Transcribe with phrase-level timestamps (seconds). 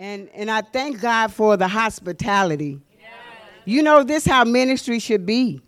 [0.00, 2.80] And, and I thank God for the hospitality.
[3.66, 5.60] You know, this how ministry should be.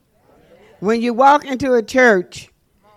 [0.80, 2.48] When you walk into a church,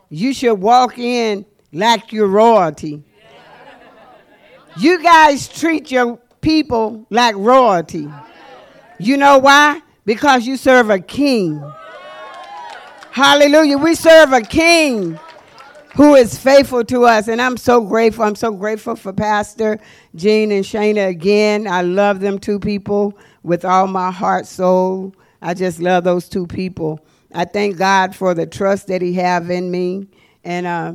[0.07, 3.03] you should walk in like you're royalty.
[4.77, 8.07] You guys treat your people like royalty.
[8.97, 9.81] You know why?
[10.05, 11.61] Because you serve a king.
[13.11, 13.77] Hallelujah.
[13.77, 15.19] We serve a king
[15.95, 17.27] who is faithful to us.
[17.27, 18.25] And I'm so grateful.
[18.25, 19.79] I'm so grateful for Pastor
[20.13, 21.67] Jean and Shana again.
[21.67, 25.15] I love them two people with all my heart, soul.
[25.41, 26.99] I just love those two people.
[27.33, 30.07] I thank God for the trust that He have in me.
[30.43, 30.93] And uh,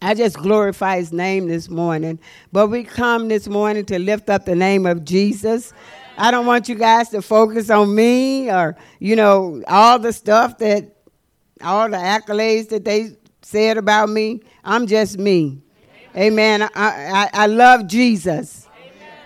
[0.00, 2.18] I just glorify His name this morning.
[2.52, 5.74] But we come this morning to lift up the name of Jesus.
[6.16, 10.56] I don't want you guys to focus on me or, you know, all the stuff
[10.58, 10.96] that
[11.62, 14.40] all the accolades that they said about me.
[14.64, 15.60] I'm just me.
[16.16, 16.62] Amen.
[16.62, 18.66] I, I, I love Jesus.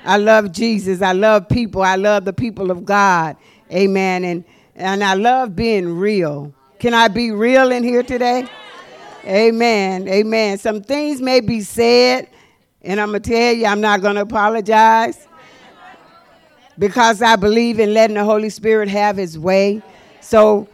[0.04, 1.00] I love Jesus.
[1.00, 1.80] I love people.
[1.80, 3.38] I love the people of God.
[3.72, 4.24] Amen.
[4.24, 4.44] And
[4.74, 6.52] and I love being real.
[6.78, 8.46] Can I be real in here today?
[9.24, 10.06] Amen.
[10.06, 10.58] Amen.
[10.58, 12.28] Some things may be said,
[12.82, 15.28] and I'm going to tell you, I'm not going to apologize
[16.78, 19.82] because I believe in letting the Holy Spirit have his way.
[20.20, 20.68] So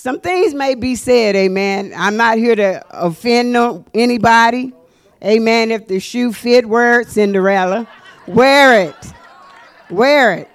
[0.00, 1.92] some things may be said, amen.
[1.94, 4.72] I'm not here to offend no, anybody.
[5.22, 5.70] Amen.
[5.70, 7.86] If the shoe fit, wear it, Cinderella.
[8.26, 9.12] Wear it.
[9.90, 10.48] Wear it.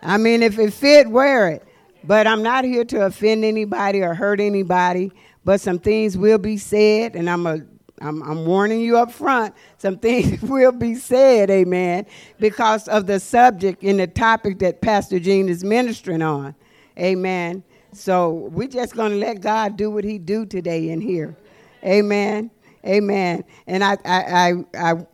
[0.00, 1.62] I mean, if it fit, wear it.
[2.04, 5.12] But I'm not here to offend anybody or hurt anybody.
[5.44, 7.60] But some things will be said, and I'm a
[8.00, 9.54] I'm, I'm warning you up front.
[9.76, 12.06] Some things will be said, amen,
[12.40, 16.54] because of the subject and the topic that Pastor Jean is ministering on.
[16.98, 17.62] Amen.
[17.92, 21.36] So we're just going to let God do what He do today in here.
[21.84, 22.50] Amen.
[22.86, 23.44] Amen.
[23.66, 25.06] And I, I, I, I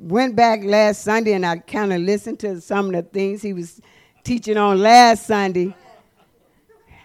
[0.00, 3.52] went back last Sunday and I kind of listened to some of the things he
[3.52, 3.80] was
[4.24, 5.74] teaching on last Sunday.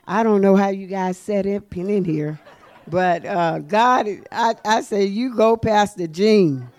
[0.08, 2.39] I don't know how you guys set it in here,
[2.88, 6.70] but uh, God, I, I say, you go Pastor Jean.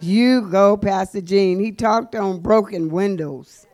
[0.00, 1.58] You go Pastor Jean.
[1.58, 3.66] He talked on broken windows.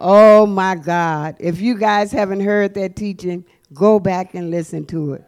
[0.00, 1.36] Oh my God.
[1.38, 3.44] If you guys haven't heard that teaching,
[3.74, 5.24] go back and listen to it.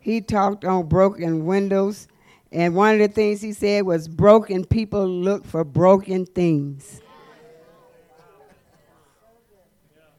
[0.00, 2.08] He talked on broken windows,
[2.50, 7.00] and one of the things he said was broken people look for broken things.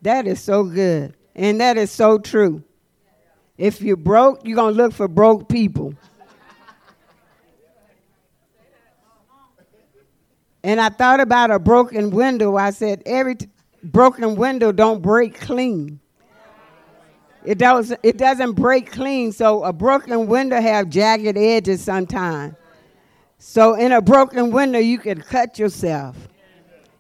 [0.03, 1.13] That is so good.
[1.35, 2.63] And that is so true.
[3.57, 5.93] If you're broke, you're going to look for broke people.
[10.63, 12.55] And I thought about a broken window.
[12.55, 13.47] I said, every t-
[13.91, 15.99] broken window don't break clean.
[17.43, 22.55] It does it doesn't break clean, so a broken window have jagged edges sometimes.
[23.39, 26.15] So in a broken window you can cut yourself.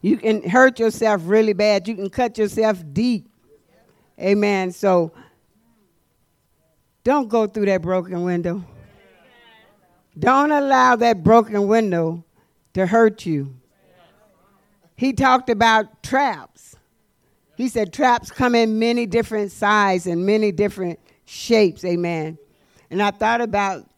[0.01, 1.87] You can hurt yourself really bad.
[1.87, 3.27] You can cut yourself deep.
[4.19, 4.71] Amen.
[4.71, 5.11] So
[7.03, 8.63] don't go through that broken window.
[10.17, 12.23] Don't allow that broken window
[12.73, 13.55] to hurt you.
[14.95, 16.56] He talked about traps.
[17.57, 21.83] He said traps come in many different sizes and many different shapes.
[21.83, 22.37] Amen.
[22.91, 23.89] And I thought about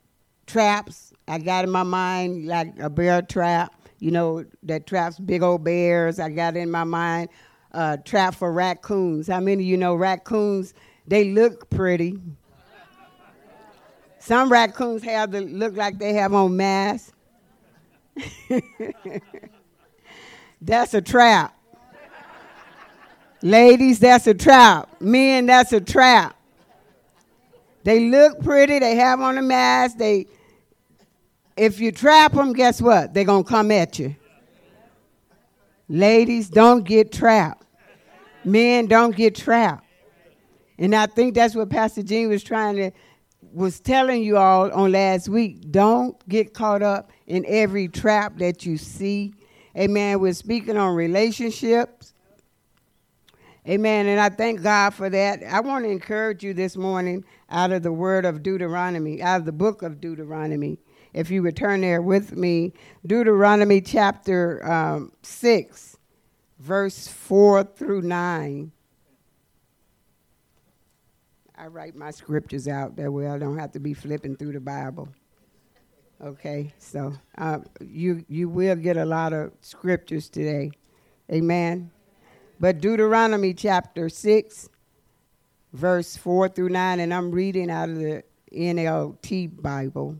[0.47, 1.11] traps.
[1.27, 5.65] I got in my mind like a bear trap, you know, that traps big old
[5.65, 6.19] bears.
[6.19, 7.27] I got in my mind
[7.73, 9.27] uh, trap for raccoons.
[9.27, 10.73] How many of you know raccoons?
[11.05, 12.17] They look pretty.
[14.19, 17.11] Some raccoons have the look like they have on masks.
[20.61, 21.58] that's a trap.
[23.41, 25.01] Ladies, that's a trap.
[25.01, 26.35] Men, that's a trap.
[27.83, 30.27] They look pretty, they have on a mask, they
[31.59, 33.13] if you trap them, guess what?
[33.13, 34.15] They're going to come at you.
[35.89, 37.65] Ladies, don't get trapped.
[38.45, 39.85] Men, don't get trapped.
[40.77, 42.91] And I think that's what Pastor Jean was trying to
[43.51, 45.71] was telling you all on last week.
[45.71, 49.33] Don't get caught up in every trap that you see.
[49.75, 50.19] Amen.
[50.19, 51.98] We're speaking on relationships.
[53.67, 54.07] Amen.
[54.07, 55.43] And I thank God for that.
[55.43, 59.45] I want to encourage you this morning out of the word of Deuteronomy, out of
[59.45, 60.79] the book of Deuteronomy.
[61.13, 62.73] If you would turn there with me,
[63.05, 65.97] Deuteronomy chapter um, 6,
[66.59, 68.71] verse 4 through 9.
[71.57, 74.61] I write my scriptures out that way I don't have to be flipping through the
[74.61, 75.09] Bible.
[76.21, 80.71] Okay, so uh, you you will get a lot of scriptures today,
[81.31, 81.91] Amen.
[82.59, 84.67] But Deuteronomy chapter six,
[85.71, 88.23] verse four through nine, and I'm reading out of the
[88.53, 90.17] NLT Bible,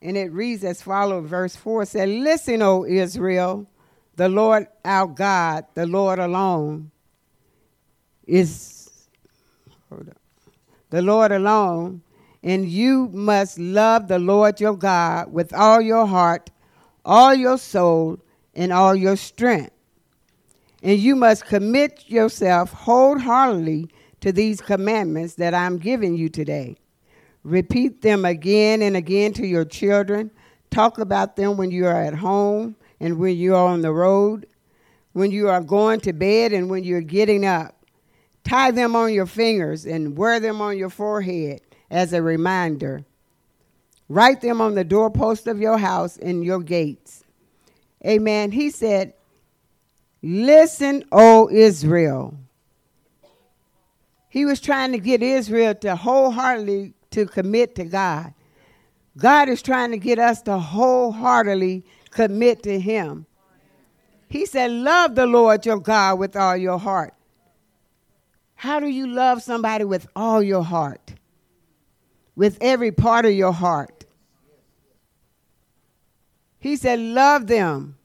[0.00, 1.28] and it reads as follows.
[1.28, 3.68] Verse four said, "Listen, O Israel,
[4.16, 6.90] the Lord our God, the Lord alone,
[8.26, 8.90] is
[10.90, 12.02] the Lord alone,
[12.42, 16.50] and you must love the Lord your God with all your heart,
[17.04, 18.18] all your soul,
[18.54, 19.71] and all your strength.
[20.82, 23.88] And you must commit yourself wholeheartedly
[24.20, 26.76] to these commandments that I'm giving you today.
[27.44, 30.30] Repeat them again and again to your children.
[30.70, 34.46] Talk about them when you are at home and when you are on the road,
[35.12, 37.76] when you are going to bed and when you're getting up.
[38.44, 43.04] Tie them on your fingers and wear them on your forehead as a reminder.
[44.08, 47.24] Write them on the doorpost of your house and your gates.
[48.04, 48.50] Amen.
[48.50, 49.14] He said,
[50.22, 52.36] Listen, O Israel.
[54.28, 58.32] He was trying to get Israel to wholeheartedly to commit to God.
[59.18, 63.26] God is trying to get us to wholeheartedly commit to Him.
[64.28, 67.12] He said, Love the Lord your God with all your heart.
[68.54, 71.14] How do you love somebody with all your heart?
[72.34, 74.06] With every part of your heart.
[76.58, 77.98] He said, Love them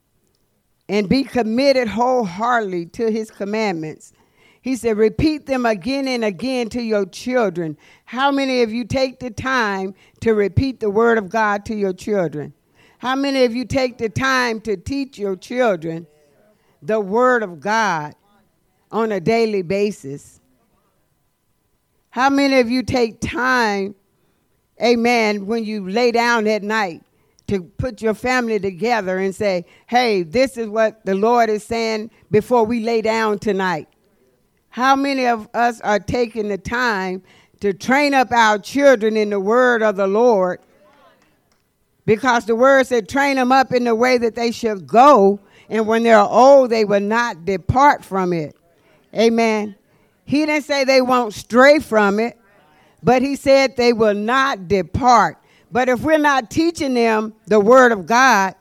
[0.90, 4.14] and be committed wholeheartedly to his commandments.
[4.62, 7.78] He said, Repeat them again and again to your children.
[8.06, 11.94] How many of you take the time to repeat the word of God to your
[11.94, 12.54] children?
[13.00, 16.08] How many of you take the time to teach your children
[16.82, 18.16] the word of God
[18.92, 20.42] on a daily basis?
[22.10, 23.94] How many of you take time,
[24.82, 27.04] amen, when you lay down at night
[27.48, 32.12] to put your family together and say, hey, this is what the Lord is saying
[32.30, 33.88] before we lay down tonight?
[34.70, 37.24] How many of us are taking the time
[37.62, 40.60] to train up our children in the word of the Lord?
[42.06, 45.40] Because the word said, train them up in the way that they should go,
[45.70, 48.56] and when they're old, they will not depart from it.
[49.14, 49.76] Amen.
[50.24, 52.38] He didn't say they won't stray from it,
[53.02, 55.38] but he said they will not depart.
[55.72, 58.56] But if we're not teaching them the word of God,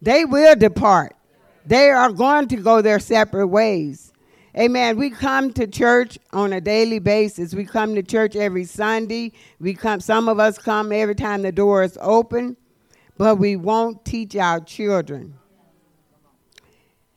[0.00, 1.16] they will depart.
[1.64, 4.12] They are going to go their separate ways.
[4.58, 4.98] Amen.
[4.98, 7.54] We come to church on a daily basis.
[7.54, 9.32] We come to church every Sunday.
[9.58, 12.58] We come some of us come every time the door is open,
[13.16, 15.38] but we won't teach our children.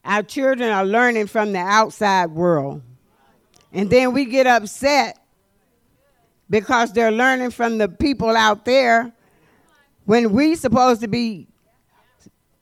[0.05, 2.83] Our children are learning from the outside world.
[3.73, 5.19] And then we get upset
[6.49, 9.11] because they're learning from the people out there
[10.05, 11.47] when we supposed to be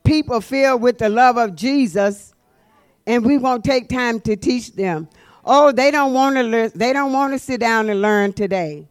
[0.04, 2.34] people filled with the love of Jesus
[3.06, 5.08] and we won't take time to teach them.
[5.46, 8.88] Oh, they don't want to learn, they don't want to sit down and learn today.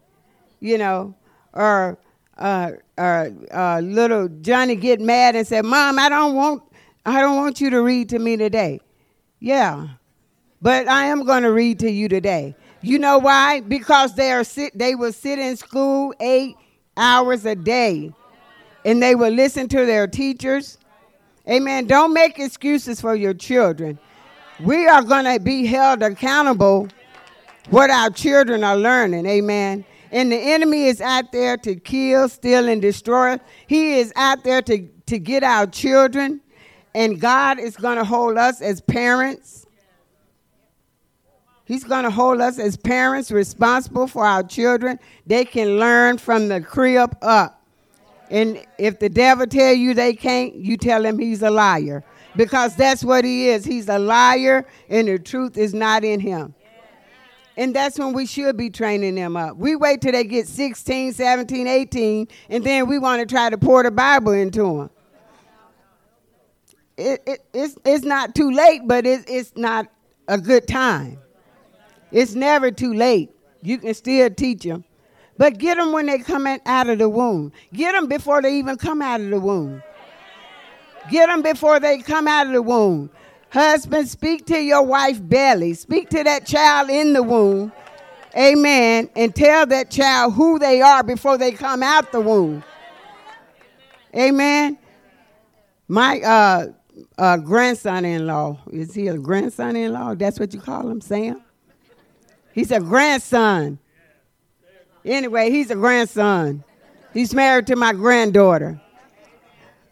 [0.61, 1.15] You know,
[1.53, 1.99] or
[2.39, 6.63] uh, uh, uh, little Johnny get mad and say, "Mom, I don't want
[7.05, 8.81] I don't want you to read to me today.
[9.41, 9.89] Yeah,
[10.61, 12.55] but I am going to read to you today.
[12.83, 13.61] You know why?
[13.61, 16.57] Because they are sit, they will sit in school eight
[16.97, 18.13] hours a day,
[18.85, 20.79] and they will listen to their teachers.
[21.49, 21.87] Amen.
[21.87, 23.99] Don't make excuses for your children.
[24.61, 26.89] We are to be held accountable
[27.71, 29.27] what our children are learning.
[29.27, 29.85] Amen.
[30.11, 33.39] And the enemy is out there to kill, steal, and destroy.
[33.67, 36.43] He is out there to, to get our children
[36.95, 39.62] and God is going to hold us as parents.
[41.65, 44.99] He's going to hold us as parents responsible for our children.
[45.27, 47.63] They can learn from the crib up.
[48.31, 52.03] And if the devil tell you they can't, you tell him he's a liar.
[52.35, 53.65] Because that's what he is.
[53.65, 56.55] He's a liar and the truth is not in him.
[57.57, 59.57] And that's when we should be training them up.
[59.59, 63.59] We wait till they get 16, 17, 18, and then we want to try to
[63.59, 64.91] pour the Bible into them
[66.97, 69.87] it, it, it's, it's not too late, but it, it's not
[70.29, 71.19] a good time.
[72.13, 73.31] It's never too late.
[73.63, 74.85] You can still teach them.
[75.39, 77.53] But get them when they come out of the womb.
[77.73, 79.83] Get them before they even come out of the womb.
[81.11, 83.11] Get them before they come out of the womb.
[83.51, 85.75] Husband, speak to your wife belly.
[85.75, 87.73] Speak to that child in the womb.
[88.37, 89.11] Amen.
[89.17, 92.63] And tell that child who they are before they come out the womb.
[94.15, 94.79] Amen.
[95.89, 96.67] My uh,
[97.19, 98.61] uh, grandson-in-law.
[98.71, 100.15] Is he a grandson-in-law?
[100.15, 101.42] That's what you call him, Sam?
[102.53, 103.79] He's a grandson.
[105.05, 106.65] Anyway, he's a grandson.
[107.13, 108.81] He's married to my granddaughter.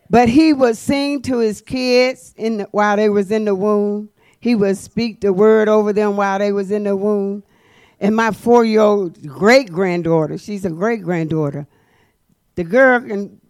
[0.09, 4.11] But he would sing to his kids in the, while they was in the womb.
[4.41, 7.45] He would speak the word over them while they was in the womb.
[8.01, 11.67] And my four-year-old great granddaughter, she's a great granddaughter.
[12.55, 13.41] The girl can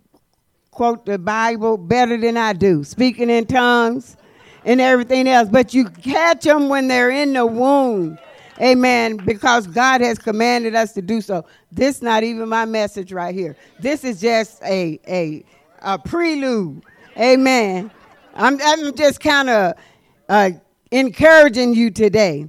[0.71, 4.17] quote the Bible better than I do, speaking in tongues
[4.65, 5.49] and everything else.
[5.49, 8.19] But you catch them when they're in the womb.
[8.61, 9.17] Amen.
[9.17, 11.47] Because God has commanded us to do so.
[11.73, 13.57] This not even my message right here.
[13.79, 15.45] This is just a a,
[15.81, 16.83] a prelude.
[17.19, 17.91] Amen.
[18.35, 19.75] I'm, I'm just kind of
[20.29, 20.51] uh,
[20.91, 22.47] encouraging you today.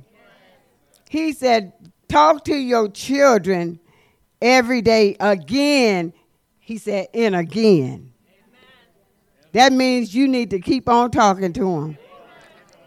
[1.10, 1.74] He said,
[2.08, 3.80] talk to your children
[4.42, 6.14] every day again.
[6.60, 8.14] He said, and again.
[9.54, 11.98] That means you need to keep on talking to them.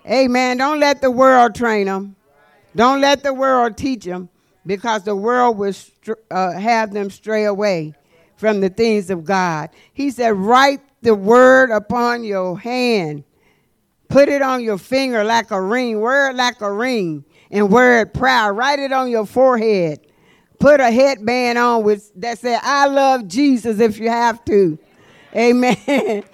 [0.09, 0.57] Amen.
[0.57, 2.17] Don't let the world train them.
[2.77, 4.29] Don't let the world teach them
[4.67, 5.75] because the world will
[6.31, 7.95] uh, have them stray away
[8.37, 9.71] from the things of God.
[9.93, 13.25] He said, Write the word upon your hand,
[14.09, 18.01] put it on your finger like a ring, wear it like a ring, and wear
[18.01, 18.57] it proud.
[18.57, 20.01] Write it on your forehead.
[20.59, 24.79] Put a headband on with that said, I love Jesus if you have to.
[25.35, 26.25] Amen.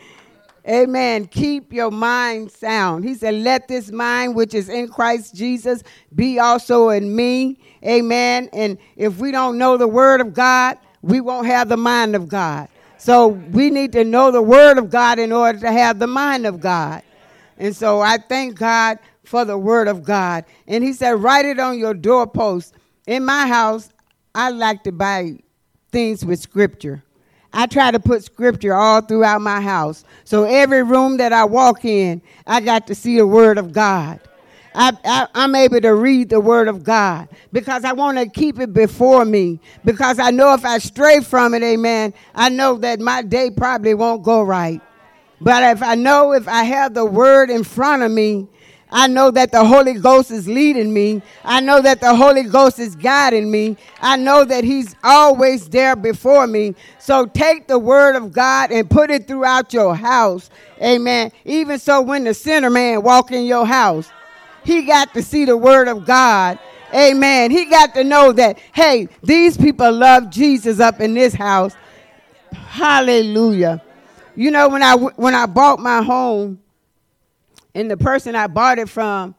[0.68, 1.26] Amen.
[1.26, 3.04] Keep your mind sound.
[3.04, 5.82] He said, Let this mind which is in Christ Jesus
[6.14, 7.58] be also in me.
[7.84, 8.48] Amen.
[8.52, 12.28] And if we don't know the word of God, we won't have the mind of
[12.28, 12.68] God.
[12.98, 16.46] So we need to know the word of God in order to have the mind
[16.46, 17.02] of God.
[17.56, 20.44] And so I thank God for the word of God.
[20.66, 22.74] And he said, Write it on your doorpost.
[23.06, 23.88] In my house,
[24.34, 25.38] I like to buy
[25.90, 27.02] things with scripture.
[27.52, 30.04] I try to put scripture all throughout my house.
[30.24, 34.20] So every room that I walk in, I got to see the word of God.
[34.72, 38.72] I, am able to read the word of God because I want to keep it
[38.72, 39.58] before me.
[39.84, 43.94] Because I know if I stray from it, amen, I know that my day probably
[43.94, 44.80] won't go right.
[45.40, 48.46] But if I know if I have the word in front of me,
[48.92, 51.22] I know that the Holy Ghost is leading me.
[51.44, 53.76] I know that the Holy Ghost is guiding me.
[54.00, 56.74] I know that He's always there before me.
[56.98, 60.50] So take the word of God and put it throughout your house.
[60.82, 61.30] Amen.
[61.44, 64.10] Even so, when the sinner man walk in your house,
[64.64, 66.58] he got to see the word of God.
[66.92, 67.50] Amen.
[67.50, 71.74] He got to know that, hey, these people love Jesus up in this house.
[72.52, 73.82] Hallelujah.
[74.34, 76.60] You know, when I, when I bought my home,
[77.74, 79.34] and the person I bought it from,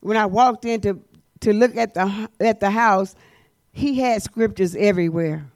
[0.00, 1.00] when I walked in to,
[1.40, 3.14] to look at the, at the house,
[3.72, 5.46] he had scriptures everywhere.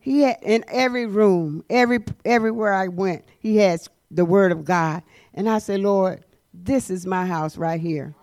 [0.00, 5.02] He had in every room, every everywhere I went, he had the word of God.
[5.32, 8.14] And I said, Lord, this is my house right here.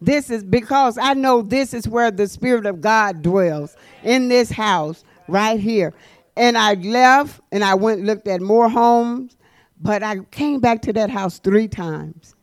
[0.00, 4.50] This is because I know this is where the Spirit of God dwells in this
[4.50, 5.92] house right here.
[6.36, 9.36] And I left and I went and looked at more homes
[9.82, 12.36] but I came back to that house three times,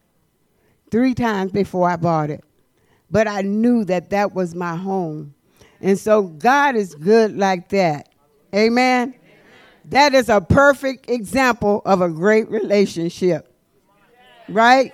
[0.91, 2.43] three times before I bought it.
[3.09, 5.33] But I knew that that was my home.
[5.81, 8.09] And so God is good like that.
[8.53, 9.15] Amen.
[9.85, 13.55] That is a perfect example of a great relationship.
[14.49, 14.91] Right?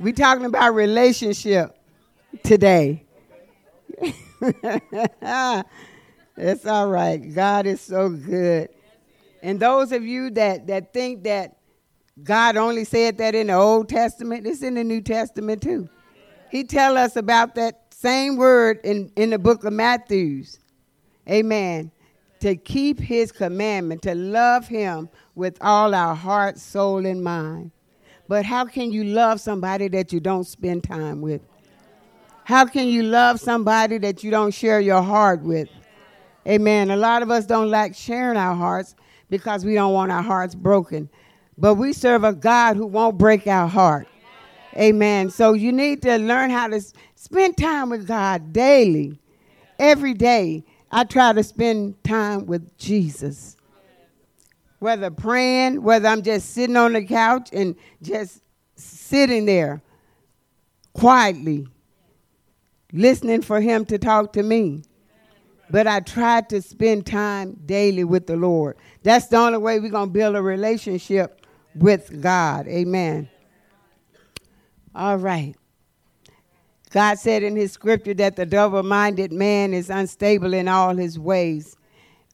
[0.00, 1.78] We're talking about relationship
[2.42, 3.04] today.
[6.36, 7.16] it's all right.
[7.34, 8.68] God is so good.
[9.42, 11.57] And those of you that, that think that
[12.24, 14.46] God only said that in the Old Testament.
[14.46, 15.88] It's in the New Testament too.
[16.50, 20.58] He tell us about that same word in, in the book of Matthews.
[21.28, 21.90] Amen.
[22.40, 27.72] To keep his commandment, to love him with all our heart, soul, and mind.
[28.28, 31.42] But how can you love somebody that you don't spend time with?
[32.44, 35.68] How can you love somebody that you don't share your heart with?
[36.46, 36.90] Amen.
[36.90, 38.94] A lot of us don't like sharing our hearts
[39.28, 41.10] because we don't want our hearts broken.
[41.58, 44.06] But we serve a God who won't break our heart.
[44.76, 45.28] Amen.
[45.28, 46.80] So you need to learn how to
[47.16, 49.18] spend time with God daily.
[49.80, 53.56] Every day, I try to spend time with Jesus.
[54.78, 58.40] Whether praying, whether I'm just sitting on the couch and just
[58.76, 59.82] sitting there
[60.92, 61.66] quietly,
[62.92, 64.84] listening for Him to talk to me.
[65.70, 68.76] But I try to spend time daily with the Lord.
[69.02, 71.37] That's the only way we're going to build a relationship
[71.78, 72.66] with God.
[72.68, 73.28] Amen.
[74.94, 75.54] All right.
[76.90, 81.18] God said in his scripture that the double minded man is unstable in all his
[81.18, 81.76] ways.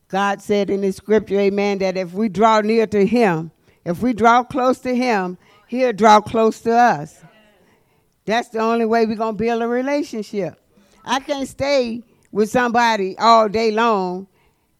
[0.09, 3.51] God said in his scripture, amen, that if we draw near to him,
[3.85, 5.37] if we draw close to him,
[5.67, 7.21] he'll draw close to us.
[8.25, 10.61] That's the only way we're going to build a relationship.
[11.05, 14.27] I can't stay with somebody all day long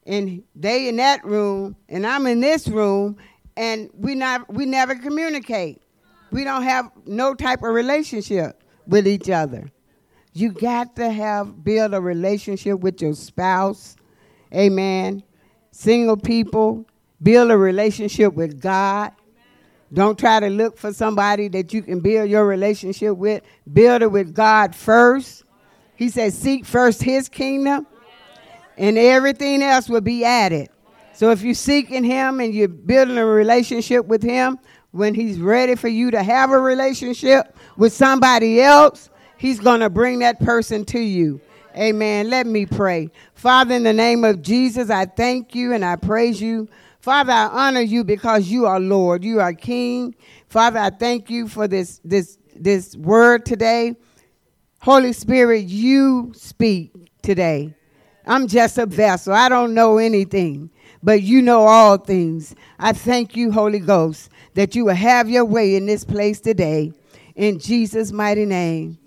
[0.07, 3.17] and they in that room and I'm in this room
[3.57, 5.83] and we not we never communicate.
[6.31, 9.71] We don't have no type of relationship with each other.
[10.33, 13.95] You got to have build a relationship with your spouse.
[14.53, 15.23] Amen.
[15.71, 16.87] Single people,
[17.25, 19.13] Build a relationship with God.
[19.91, 23.43] Don't try to look for somebody that you can build your relationship with.
[23.73, 25.45] Build it with God first.
[25.97, 27.87] He says, Seek first his kingdom,
[28.77, 30.69] and everything else will be added.
[31.15, 34.59] So if you're seeking him and you're building a relationship with him,
[34.91, 39.91] when he's ready for you to have a relationship with somebody else, he's going to
[39.91, 41.41] bring that person to you.
[41.77, 42.31] Amen.
[42.31, 43.11] Let me pray.
[43.35, 46.69] Father, in the name of Jesus, I thank you and I praise you.
[47.01, 49.25] Father, I honor you because you are Lord.
[49.25, 50.15] You are King.
[50.49, 53.97] Father, I thank you for this this this word today.
[54.81, 57.75] Holy Spirit, you speak today.
[58.27, 59.35] I'm just a vessel.
[59.35, 60.71] I don't know anything,
[61.05, 62.55] but you know all things.
[62.79, 66.95] I thank you, Holy Ghost, that you will have your way in this place today.
[67.37, 68.99] In Jesus' mighty name.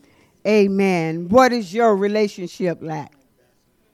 [0.46, 1.28] Amen.
[1.28, 3.12] What is your relationship like?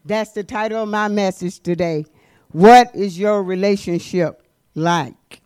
[0.03, 2.05] That's the title of my message today.
[2.51, 4.43] What is your relationship
[4.75, 5.41] like?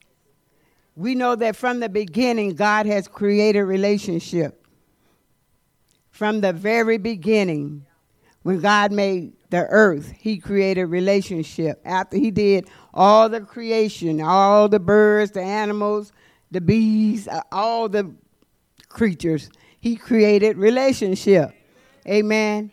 [0.95, 4.65] We know that from the beginning, God has created relationship.
[6.09, 7.85] From the very beginning,
[8.41, 11.81] when God made the earth, He created relationship.
[11.85, 16.11] After He did all the creation, all the birds, the animals,
[16.51, 18.13] the bees, uh, all the
[18.89, 19.49] creatures,
[19.79, 21.51] he created relationship.
[22.07, 22.71] Amen.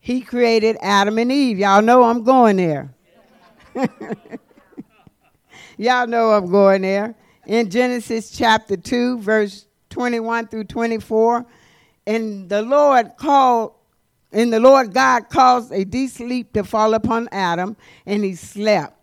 [0.00, 1.58] He created Adam and Eve.
[1.58, 2.94] Y'all know I'm going there.
[5.76, 7.14] Y'all know I'm going there.
[7.46, 11.44] In Genesis chapter 2, verse 21 through 24,
[12.06, 13.74] and the Lord called,
[14.32, 18.96] and the Lord God caused a deep sleep to fall upon Adam, and he slept.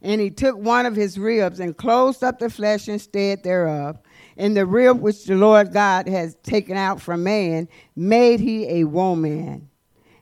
[0.00, 4.00] And he took one of his ribs and closed up the flesh instead thereof.
[4.36, 8.84] And the rib which the Lord God has taken out from man made he a
[8.84, 9.70] woman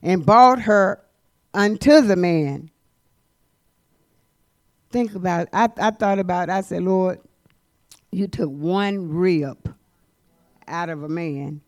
[0.02, 1.02] and brought her
[1.54, 2.70] unto the man.
[4.90, 5.48] Think about it.
[5.52, 6.52] I, I thought about it.
[6.52, 7.20] I said, Lord,
[8.10, 9.74] you took one rib
[10.66, 11.62] out of a man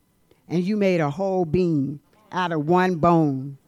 [0.48, 2.00] and you made a whole being
[2.32, 3.58] out of one bone.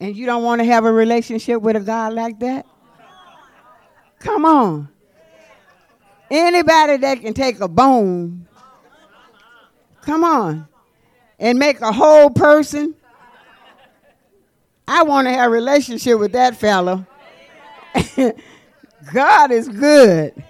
[0.00, 2.66] And you don't want to have a relationship with a God like that?
[4.18, 4.88] Come on.
[6.30, 8.46] Anybody that can take a bone,
[10.00, 10.66] come on,
[11.38, 12.94] and make a whole person.
[14.88, 17.06] I want to have a relationship with that fellow.
[19.12, 20.42] God is good.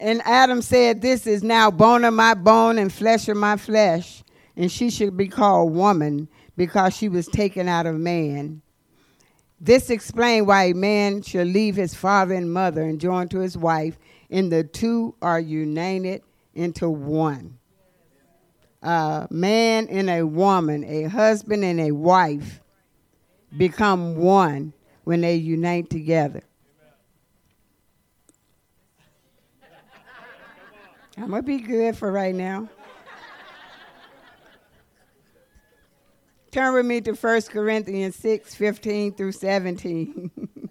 [0.00, 4.22] And Adam said, This is now bone of my bone and flesh of my flesh.
[4.56, 8.62] And she should be called woman because she was taken out of man.
[9.60, 13.58] This explains why a man should leave his father and mother and join to his
[13.58, 13.98] wife,
[14.30, 16.22] and the two are united
[16.54, 17.58] into one.
[18.82, 22.60] A man and a woman, a husband and a wife,
[23.56, 26.42] become one when they unite together.
[31.20, 32.68] I'm going to be good for right now.
[36.52, 40.30] Turn with me to 1 Corinthians 6 15 through 17.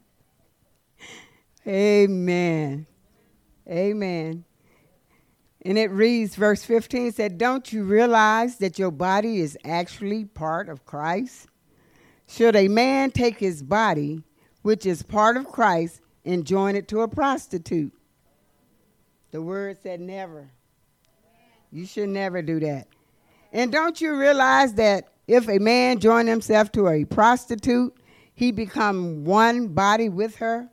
[1.68, 2.88] Amen.
[3.70, 4.46] Amen.
[5.64, 10.70] And it reads, verse 15 said, Don't you realize that your body is actually part
[10.70, 11.48] of Christ?
[12.26, 14.24] Should a man take his body,
[14.62, 17.92] which is part of Christ, and join it to a prostitute?
[19.32, 20.50] The word said never.
[21.72, 22.88] You should never do that.
[23.52, 27.94] And don't you realize that if a man join himself to a prostitute,
[28.34, 30.70] he become one body with her.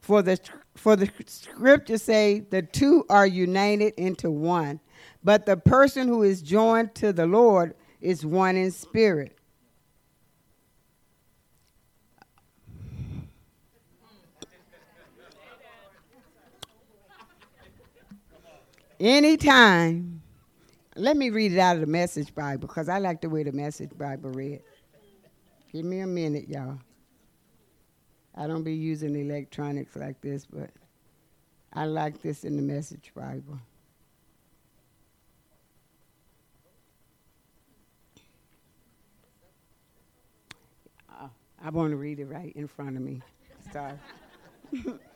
[0.00, 0.38] For the
[0.74, 4.80] for the scriptures say the two are united into one,
[5.22, 9.36] but the person who is joined to the Lord is one in spirit.
[19.00, 20.20] Anytime
[20.96, 23.52] let me read it out of the Message Bible because I like the way the
[23.52, 24.60] Message Bible read.
[25.72, 26.78] Give me a minute, y'all.
[28.36, 30.70] I don't be using electronics like this, but
[31.72, 33.58] I like this in the Message Bible.
[41.08, 41.28] Uh,
[41.62, 43.22] I want to read it right in front of me.
[43.72, 43.94] Sorry.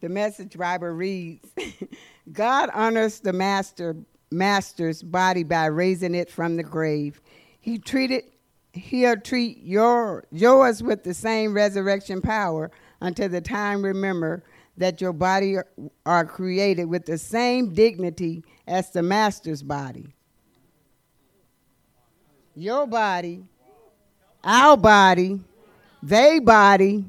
[0.00, 1.48] the Message Bible reads
[2.32, 3.96] God honors the master
[4.30, 7.20] master's body by raising it from the grave.
[7.60, 8.24] He treated
[8.72, 14.44] he'll treat your yours with the same resurrection power until the time remember
[14.76, 15.56] that your body
[16.06, 20.14] are created with the same dignity as the master's body.
[22.54, 23.44] Your body,
[24.42, 25.40] our body,
[26.02, 27.04] they body,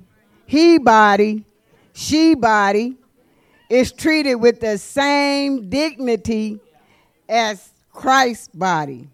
[0.45, 1.45] he body,
[1.93, 2.97] she body
[3.69, 6.59] is treated with the same dignity
[7.29, 9.07] as Christ's body.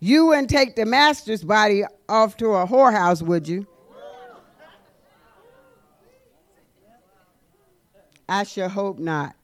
[0.00, 3.66] You wouldn't take the master's body off to a whorehouse, would you?
[8.28, 9.36] I sure hope not.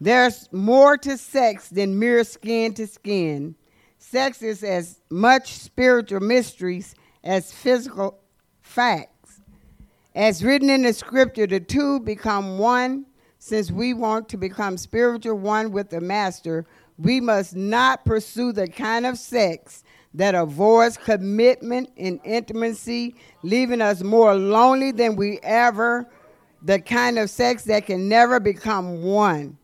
[0.00, 3.54] There's more to sex than mere skin to skin.
[3.98, 8.18] Sex is as much spiritual mysteries as physical
[8.62, 9.15] facts.
[10.16, 13.04] As written in the scripture, the two become one.
[13.38, 16.64] Since we want to become spiritual one with the Master,
[16.96, 24.02] we must not pursue the kind of sex that avoids commitment and intimacy, leaving us
[24.02, 26.08] more lonely than we ever,
[26.62, 29.58] the kind of sex that can never become one.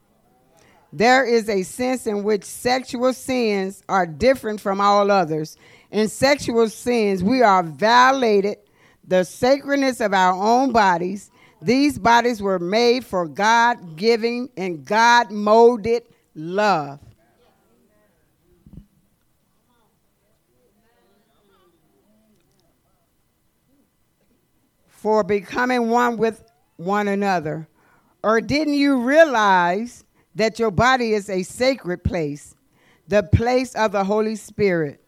[0.92, 5.56] There is a sense in which sexual sins are different from all others.
[5.90, 8.58] In sexual sins, we are violated
[9.12, 11.30] the sacredness of our own bodies.
[11.60, 16.98] These bodies were made for God giving and God molded love.
[24.86, 26.42] For becoming one with
[26.76, 27.68] one another.
[28.22, 30.04] Or didn't you realize
[30.36, 32.54] that your body is a sacred place,
[33.08, 35.01] the place of the Holy Spirit.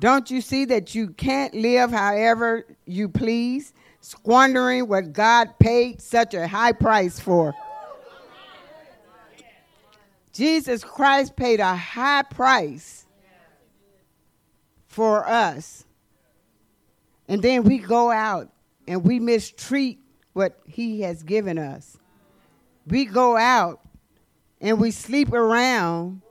[0.00, 6.32] Don't you see that you can't live however you please, squandering what God paid such
[6.32, 7.54] a high price for?
[10.32, 13.04] Jesus Christ paid a high price
[14.86, 15.84] for us.
[17.28, 18.50] And then we go out
[18.88, 19.98] and we mistreat
[20.32, 21.98] what he has given us.
[22.86, 23.80] We go out
[24.62, 26.22] and we sleep around,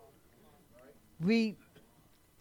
[1.21, 1.55] we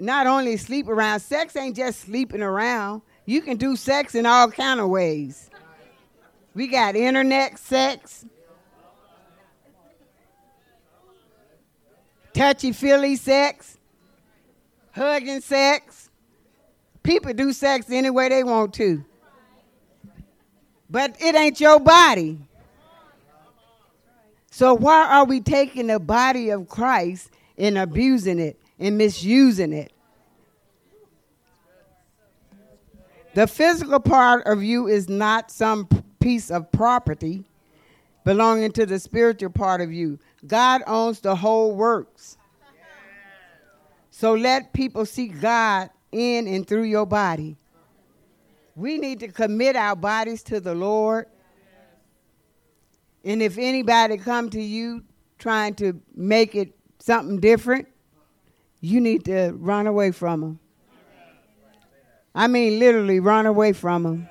[0.00, 3.02] not only sleep around, sex ain't just sleeping around.
[3.24, 5.50] You can do sex in all kind of ways.
[6.54, 8.24] We got internet sex,
[12.32, 13.78] touchy feely sex,
[14.92, 16.10] hugging sex.
[17.02, 19.04] People do sex any way they want to.
[20.90, 22.38] But it ain't your body.
[24.50, 29.92] So why are we taking the body of Christ and abusing it and misusing it?
[33.34, 35.88] The physical part of you is not some
[36.18, 37.44] piece of property
[38.24, 40.18] belonging to the spiritual part of you.
[40.46, 42.36] God owns the whole works.
[44.10, 47.56] So let people see God in and through your body.
[48.74, 51.26] We need to commit our bodies to the Lord
[53.24, 55.04] and if anybody come to you
[55.38, 57.88] trying to make it something different,
[58.80, 60.58] you need to run away from them.
[62.34, 64.28] I mean, literally run away from them.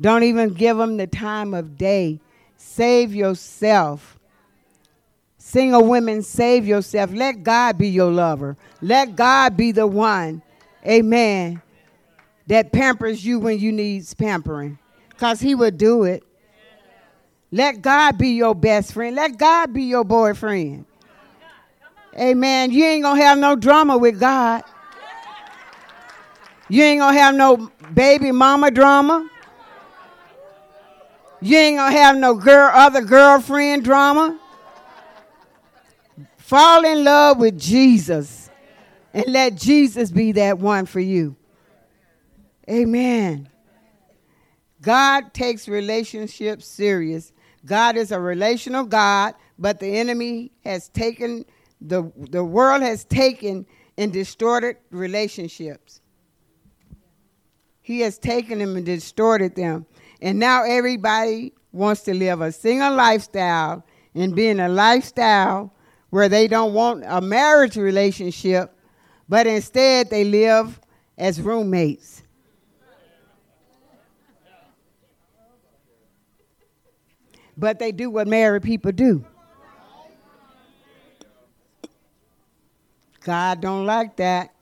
[0.00, 2.20] Don't even give them the time of day.
[2.56, 4.18] Save yourself.
[5.36, 7.10] Single women, save yourself.
[7.12, 8.56] Let God be your lover.
[8.80, 10.42] Let God be the one,
[10.86, 11.62] amen,
[12.46, 14.78] that pampers you when you need pampering.
[15.08, 16.22] Because He will do it.
[17.50, 19.16] Let God be your best friend.
[19.16, 20.84] Let God be your boyfriend.
[22.18, 22.70] Amen.
[22.72, 24.62] You ain't going to have no drama with God.
[26.68, 29.28] You ain't going to have no baby mama drama.
[31.40, 34.38] You ain't going to have no girl other girlfriend drama.
[36.38, 38.50] Fall in love with Jesus
[39.14, 41.36] and let Jesus be that one for you.
[42.68, 43.48] Amen.
[44.82, 47.32] God takes relationships serious
[47.68, 51.44] God is a relational God, but the enemy has taken,
[51.80, 56.00] the, the world has taken and distorted relationships.
[57.80, 59.86] He has taken them and distorted them.
[60.20, 65.72] And now everybody wants to live a single lifestyle and be in a lifestyle
[66.10, 68.74] where they don't want a marriage relationship,
[69.28, 70.80] but instead they live
[71.16, 72.22] as roommates.
[77.58, 79.24] but they do what married people do.
[83.28, 84.54] God don't like that.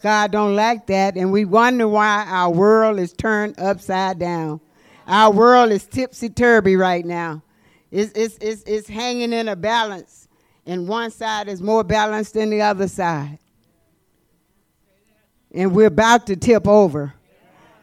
[0.00, 4.60] God don't like that, and we wonder why our world is turned upside down.
[5.08, 7.42] Our world is tipsy-turvy right now.
[7.90, 10.28] It's, it's, it's, it's hanging in a balance,
[10.64, 13.40] and one side is more balanced than the other side.
[15.52, 17.14] And we're about to tip over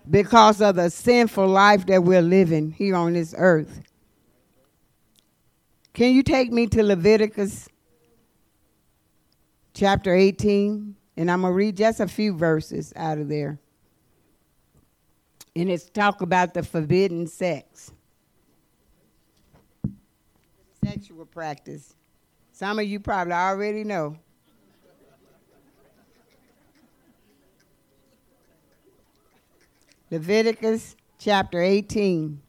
[0.10, 3.82] because of the sinful life that we're living here on this earth.
[5.93, 7.67] Can you take me to Leviticus
[9.77, 10.95] chapter 18?
[11.15, 13.59] And I'm going to read just a few verses out of there.
[15.55, 17.91] And it's talk about the forbidden sex.
[20.83, 21.95] Sexual practice.
[22.51, 24.17] Some of you probably already know.
[30.09, 32.41] Leviticus chapter 18,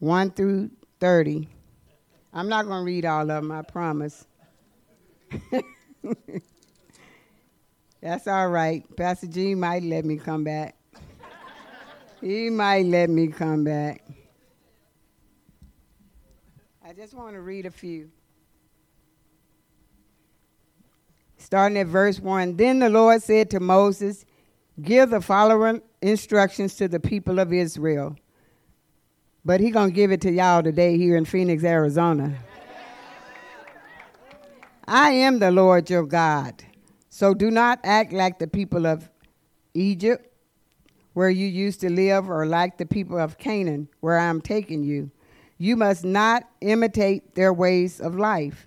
[0.00, 1.48] 1 through 30.
[2.34, 4.26] I'm not going to read all of them, I promise.
[8.00, 8.84] That's all right.
[8.96, 10.76] Pastor G might let me come back.
[12.20, 14.02] he might let me come back.
[16.84, 18.10] I just want to read a few.
[21.38, 24.24] Starting at verse 1 Then the Lord said to Moses,
[24.80, 28.16] Give the following instructions to the people of Israel.
[29.44, 32.36] But he going to give it to y'all today here in Phoenix, Arizona.
[34.86, 36.64] I am the Lord your God.
[37.08, 39.10] So do not act like the people of
[39.74, 40.28] Egypt,
[41.12, 44.82] where you used to live, or like the people of Canaan, where I am taking
[44.82, 45.10] you.
[45.58, 48.66] You must not imitate their ways of life.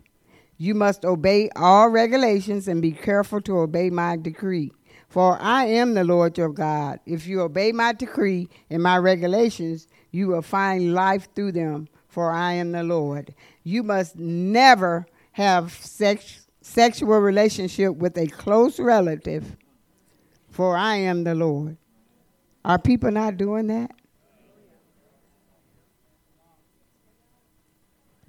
[0.57, 4.71] You must obey all regulations and be careful to obey my decree.
[5.09, 6.99] For I am the Lord your God.
[7.05, 12.31] If you obey my decree and my regulations, you will find life through them, for
[12.31, 13.33] I am the Lord.
[13.63, 19.57] You must never have sex, sexual relationship with a close relative,
[20.49, 21.75] for I am the Lord.
[22.63, 23.91] Are people not doing that?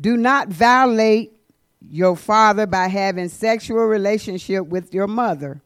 [0.00, 1.30] Do not violate
[1.88, 5.62] your father by having sexual relationship with your mother.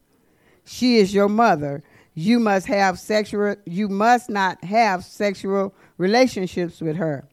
[0.67, 1.83] She is your mother.
[2.13, 7.30] You must have sexual you must not have sexual relationships with her.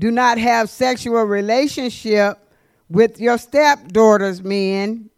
[0.00, 2.38] Do not have sexual relationship
[2.88, 5.10] with your stepdaughters, men,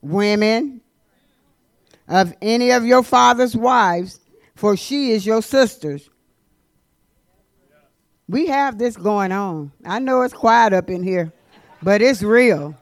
[0.00, 0.82] women,
[2.06, 4.20] of any of your father's wives,
[4.54, 6.08] for she is your sister's.
[8.28, 9.72] We have this going on.
[9.84, 11.32] I know it's quiet up in here,
[11.82, 12.76] but it's real.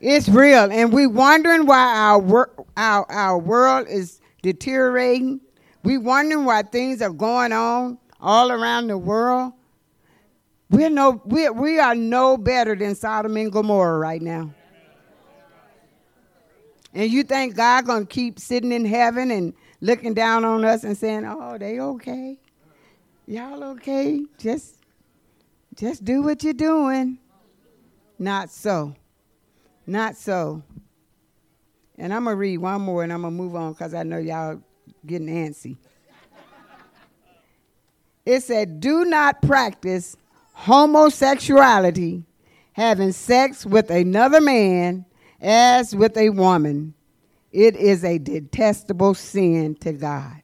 [0.00, 5.40] It's real, and we wondering why our wor- our our world is deteriorating.
[5.84, 9.52] We wondering why things are going on all around the world.
[10.70, 14.52] We're no we we are no better than Sodom and Gomorrah right now.
[16.94, 20.96] And you think God gonna keep sitting in heaven and looking down on us and
[20.96, 22.38] saying, "Oh, they okay?
[23.26, 24.24] Y'all okay?
[24.38, 24.76] Just
[25.74, 27.18] just do what you're doing."
[28.18, 28.94] Not so.
[29.86, 30.62] Not so.
[31.98, 34.62] And I'm to read one more and I'm to move on because I know y'all
[35.06, 35.76] getting antsy.
[38.24, 40.16] it said, Do not practice
[40.52, 42.24] homosexuality,
[42.72, 45.04] having sex with another man
[45.40, 46.94] as with a woman.
[47.52, 50.42] It is a detestable sin to God.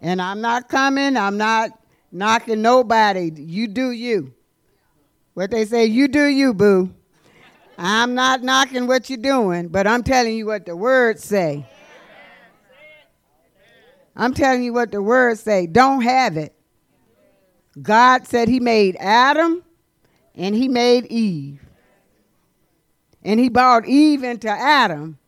[0.00, 1.70] And I'm not coming, I'm not
[2.12, 3.32] knocking nobody.
[3.34, 4.32] You do you.
[5.34, 6.94] What they say, you do you, boo.
[7.76, 11.64] I'm not knocking what you're doing, but I'm telling you what the words say.
[14.18, 15.68] I'm telling you what the words say.
[15.68, 16.52] Don't have it.
[17.80, 19.62] God said he made Adam
[20.34, 21.62] and he made Eve.
[23.22, 25.18] And he brought Eve into Adam.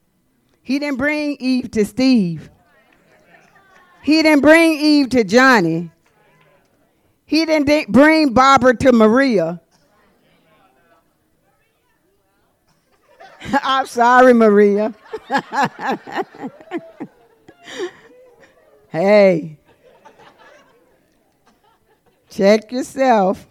[0.62, 2.50] He didn't bring Eve to Steve.
[4.02, 5.92] He didn't bring Eve to Johnny.
[7.26, 9.60] He didn't bring Barbara to Maria.
[13.62, 14.92] I'm sorry, Maria.
[18.90, 19.58] hey,
[22.28, 23.46] check yourself.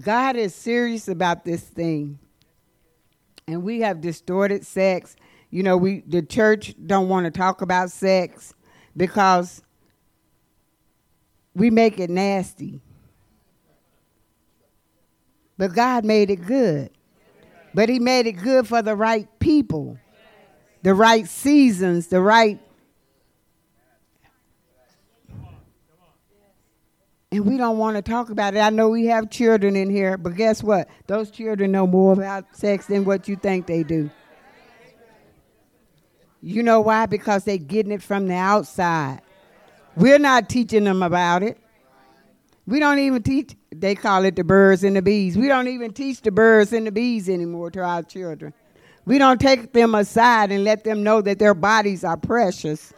[0.00, 2.18] God is serious about this thing.
[3.46, 5.16] And we have distorted sex.
[5.50, 8.54] You know, we the church don't want to talk about sex
[8.96, 9.62] because
[11.54, 12.80] we make it nasty.
[15.56, 16.90] But God made it good.
[17.72, 19.98] But he made it good for the right people,
[20.82, 22.60] the right seasons, the right.
[27.34, 28.60] And we don't want to talk about it.
[28.60, 30.88] I know we have children in here, but guess what?
[31.08, 34.08] Those children know more about sex than what you think they do.
[36.40, 37.06] You know why?
[37.06, 39.20] Because they're getting it from the outside.
[39.96, 41.58] We're not teaching them about it.
[42.68, 45.36] We don't even teach, they call it the birds and the bees.
[45.36, 48.54] We don't even teach the birds and the bees anymore to our children.
[49.06, 52.92] We don't take them aside and let them know that their bodies are precious.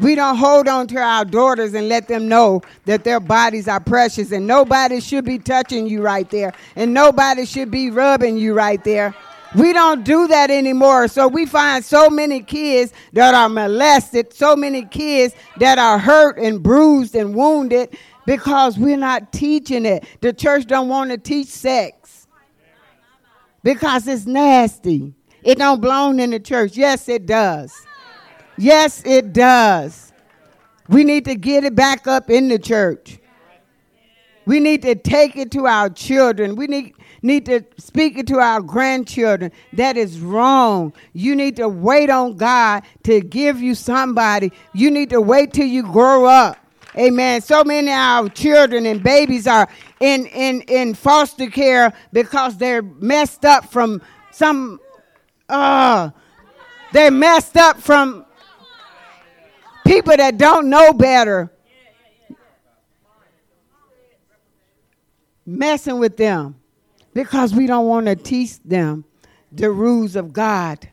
[0.00, 3.80] We don't hold on to our daughters and let them know that their bodies are
[3.80, 8.54] precious and nobody should be touching you right there and nobody should be rubbing you
[8.54, 9.12] right there.
[9.56, 11.08] We don't do that anymore.
[11.08, 16.38] So we find so many kids that are molested, so many kids that are hurt
[16.38, 20.04] and bruised and wounded because we're not teaching it.
[20.20, 22.28] The church don't want to teach sex
[23.64, 25.12] because it's nasty.
[25.42, 26.76] It don't belong in the church.
[26.76, 27.74] Yes, it does.
[28.58, 30.12] Yes, it does.
[30.88, 33.18] We need to get it back up in the church.
[34.46, 36.56] We need to take it to our children.
[36.56, 39.52] We need need to speak it to our grandchildren.
[39.72, 40.92] That is wrong.
[41.12, 44.52] You need to wait on God to give you somebody.
[44.72, 46.56] You need to wait till you grow up.
[46.96, 47.40] Amen.
[47.40, 49.68] So many of our children and babies are
[50.00, 54.80] in, in, in foster care because they're messed up from some,
[55.48, 56.10] uh,
[56.92, 58.24] they're messed up from
[59.88, 61.50] people that don't know better.
[65.46, 66.56] Messing with them
[67.14, 69.04] because we don't want to teach them
[69.50, 70.86] the rules of God.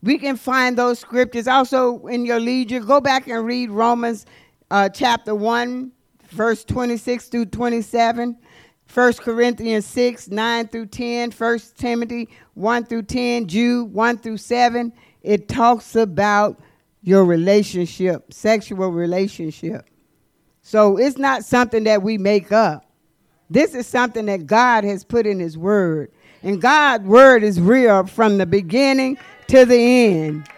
[0.00, 2.78] We can find those scriptures also in your leisure.
[2.78, 4.26] Go back and read Romans
[4.70, 5.90] uh, chapter 1,
[6.30, 8.38] verse 26 through 27.
[8.94, 14.92] 1 Corinthians 6, 9 through 10, 1 Timothy 1 through 10, Jude 1 through 7.
[15.22, 16.60] It talks about
[17.06, 19.88] your relationship, sexual relationship.
[20.60, 22.84] So it's not something that we make up.
[23.48, 26.10] This is something that God has put in His Word.
[26.42, 30.48] And God's Word is real from the beginning to the end.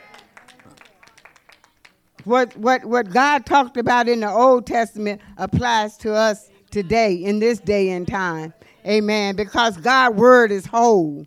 [2.25, 7.41] What, what, what God talked about in the Old Testament applies to us today, in
[7.41, 8.55] this day and time.
[8.87, 9.37] Amen.
[9.37, 11.27] Because God's Word is whole.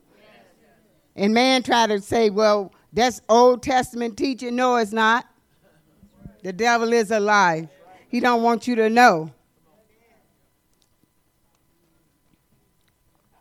[1.15, 4.55] And man try to say, well, that's Old Testament teaching.
[4.55, 5.25] No, it's not.
[6.43, 7.67] The devil is alive.
[8.09, 9.31] He don't want you to know.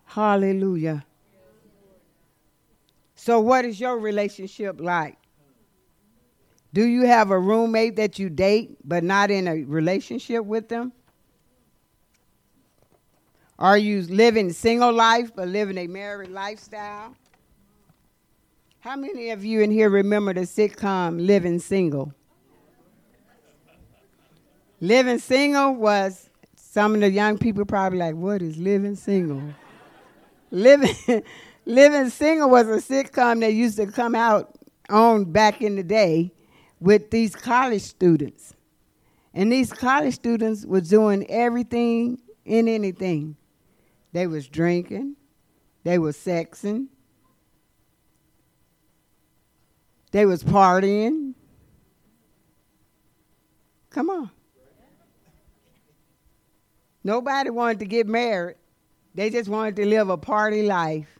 [0.04, 1.04] Hallelujah.
[3.14, 5.16] So, what is your relationship like?
[6.72, 10.92] Do you have a roommate that you date but not in a relationship with them?
[13.58, 17.14] Are you living single life but living a married lifestyle?
[18.81, 22.14] How many of you in here remember the sitcom Living Single?
[24.81, 29.43] living Single was some of the young people probably like, what is living single?
[30.51, 30.95] Living,
[31.66, 36.33] Living Single was a sitcom that used to come out on back in the day
[36.81, 38.55] with these college students.
[39.35, 43.37] And these college students was doing everything and anything.
[44.14, 45.16] They was drinking,
[45.85, 46.87] they was sexing,
[50.11, 51.35] they was partying.
[53.90, 54.31] Come on.
[57.03, 58.57] Nobody wanted to get married.
[59.14, 61.18] They just wanted to live a party life.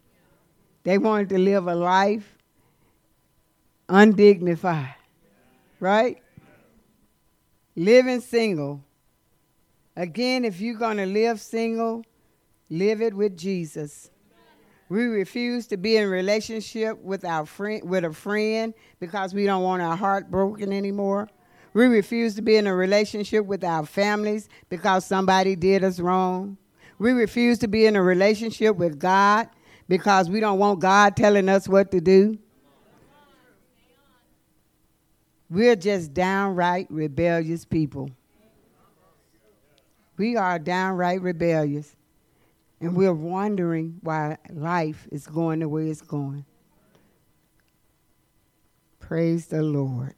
[0.85, 2.37] They wanted to live a life
[3.91, 4.95] undignified,
[5.81, 6.23] right?
[7.77, 8.83] Living single.
[9.97, 12.05] Again, if you're going to live single,
[12.71, 14.11] live it with Jesus.
[14.91, 19.63] We refuse to be in relationship with our friend with a friend because we don't
[19.63, 21.29] want our heart broken anymore.
[21.75, 26.57] We refuse to be in a relationship with our families because somebody did us wrong.
[26.99, 29.49] We refuse to be in a relationship with God
[29.89, 32.37] because we don't want God telling us what to do.
[35.49, 38.11] We're just downright rebellious people.
[40.17, 41.95] We are downright rebellious.
[42.81, 46.47] And we're wondering why life is going the way it's going.
[48.99, 50.15] Praise the Lord.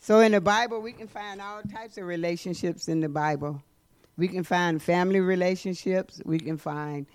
[0.00, 3.62] So in the Bible, we can find all types of relationships in the Bible.
[4.16, 6.20] We can find family relationships.
[6.24, 7.06] We can find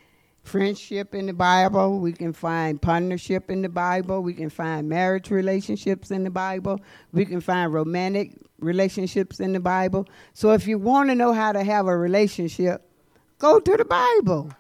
[0.44, 2.00] friendship in the Bible.
[2.00, 4.22] We can find partnership in the Bible.
[4.22, 6.80] We can find marriage relationships in the Bible.
[7.12, 10.08] We can find romantic relationships in the Bible.
[10.34, 12.82] So if you want to know how to have a relationship,
[13.38, 14.52] go to the Bible.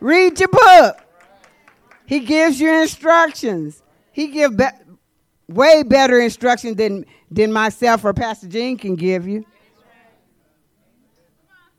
[0.00, 0.96] Read your book.
[2.06, 3.82] He gives you instructions.
[4.12, 4.64] He gives be-
[5.48, 9.44] way better instructions than than myself or Pastor Jean can give you.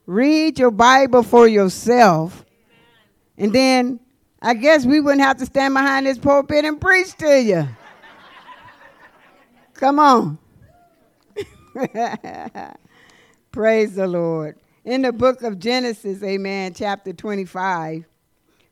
[0.06, 2.46] Read your Bible for yourself.
[3.38, 4.00] And then
[4.42, 7.68] I guess we wouldn't have to stand behind this pulpit and preach to you.
[9.74, 10.38] Come on.
[13.51, 14.57] Praise the Lord.
[14.84, 18.05] In the book of Genesis, amen, chapter 25,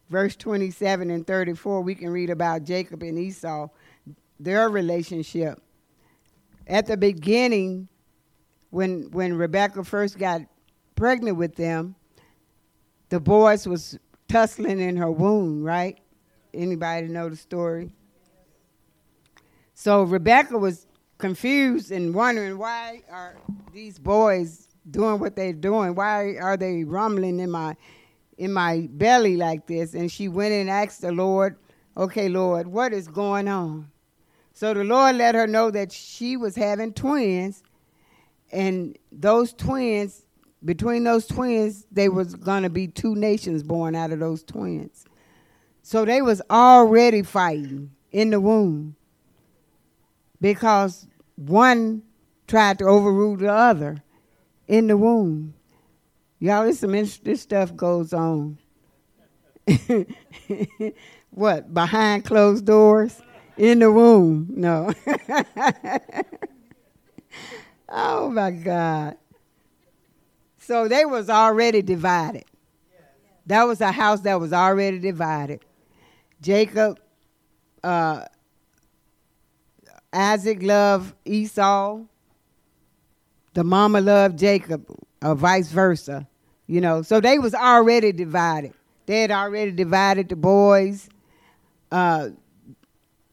[0.09, 3.67] verse 27 and 34, we can read about Jacob and Esau,
[4.39, 5.61] their relationship
[6.69, 7.89] at the beginning,
[8.69, 10.41] when when Rebecca first got
[10.95, 11.95] pregnant with them,
[13.09, 13.97] the boys was
[14.27, 15.97] tussling in her womb, right?
[16.53, 17.91] Anybody know the story?
[19.73, 20.85] So Rebecca was
[21.19, 23.35] confused and wondering why are
[23.71, 25.93] these boys doing what they're doing?
[25.93, 27.75] Why are they rumbling in my
[28.37, 29.93] in my belly like this?
[29.93, 31.57] And she went and asked the Lord,
[31.95, 33.91] "Okay, Lord, what is going on?"
[34.53, 37.63] So the Lord let her know that she was having twins,
[38.51, 40.25] and those twins,
[40.63, 45.05] between those twins, they was gonna be two nations born out of those twins.
[45.81, 48.95] So they was already fighting in the womb
[50.41, 52.03] because one
[52.47, 54.03] tried to overrule the other
[54.67, 55.53] in the womb.
[56.39, 58.57] Y'all, this some interesting stuff goes on.
[61.31, 63.21] what behind closed doors?
[63.59, 64.47] in the womb.
[64.49, 64.93] No.
[67.89, 69.17] oh my God.
[70.59, 72.45] So they was already divided.
[73.45, 75.65] That was a house that was already divided.
[76.41, 76.99] Jacob,
[77.83, 78.25] uh,
[80.11, 82.01] Isaac loved Esau.
[83.53, 84.85] The mama loved Jacob,
[85.21, 86.27] or vice versa.
[86.67, 88.73] You know, so they was already divided.
[89.05, 91.09] They had already divided the boys.
[91.91, 92.29] Uh,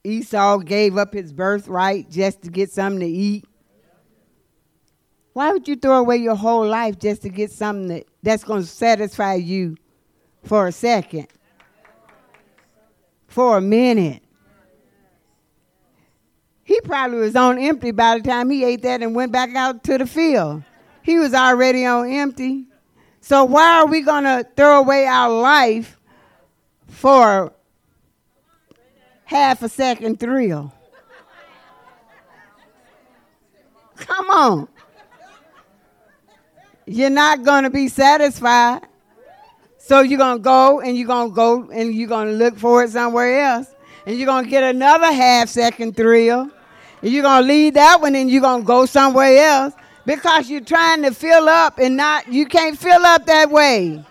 [0.04, 3.44] Esau gave up his birthright just to get something to eat.
[5.34, 8.62] Why would you throw away your whole life just to get something that, that's going
[8.62, 9.76] to satisfy you
[10.44, 11.26] for a second?
[13.28, 14.22] For a minute.
[16.76, 19.82] He probably was on empty by the time he ate that and went back out
[19.84, 20.62] to the field.
[21.02, 22.66] He was already on empty.
[23.22, 25.98] So why are we going to throw away our life
[26.86, 27.54] for
[29.24, 30.72] half a second thrill.
[33.96, 34.68] Come on.
[36.86, 38.82] You're not going to be satisfied.
[39.78, 42.58] So you're going to go and you're going to go and you're going to look
[42.58, 43.74] for it somewhere else.
[44.04, 46.50] And you're going to get another half second thrill.
[47.06, 50.60] You're going to leave that one and you're going to go somewhere else because you're
[50.60, 54.04] trying to fill up and not, you can't fill up that way.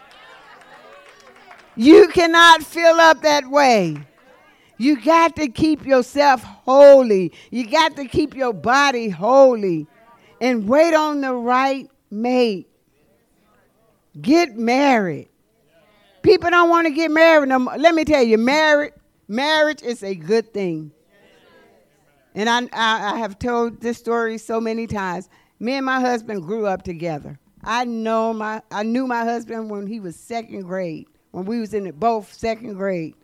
[1.76, 3.98] You cannot fill up that way.
[4.78, 7.34] You got to keep yourself holy.
[7.52, 9.88] You got to keep your body holy
[10.40, 12.70] and wait on the right mate.
[14.22, 15.28] Get married.
[16.22, 17.78] People don't want to get married no more.
[17.78, 18.94] Let me tell you, marriage,
[19.28, 20.92] marriage is a good thing.
[22.36, 25.30] And I, I, I have told this story so many times.
[25.60, 27.40] Me and my husband grew up together.
[27.64, 31.74] I know my I knew my husband when he was second grade, when we was
[31.74, 33.16] in both second grade.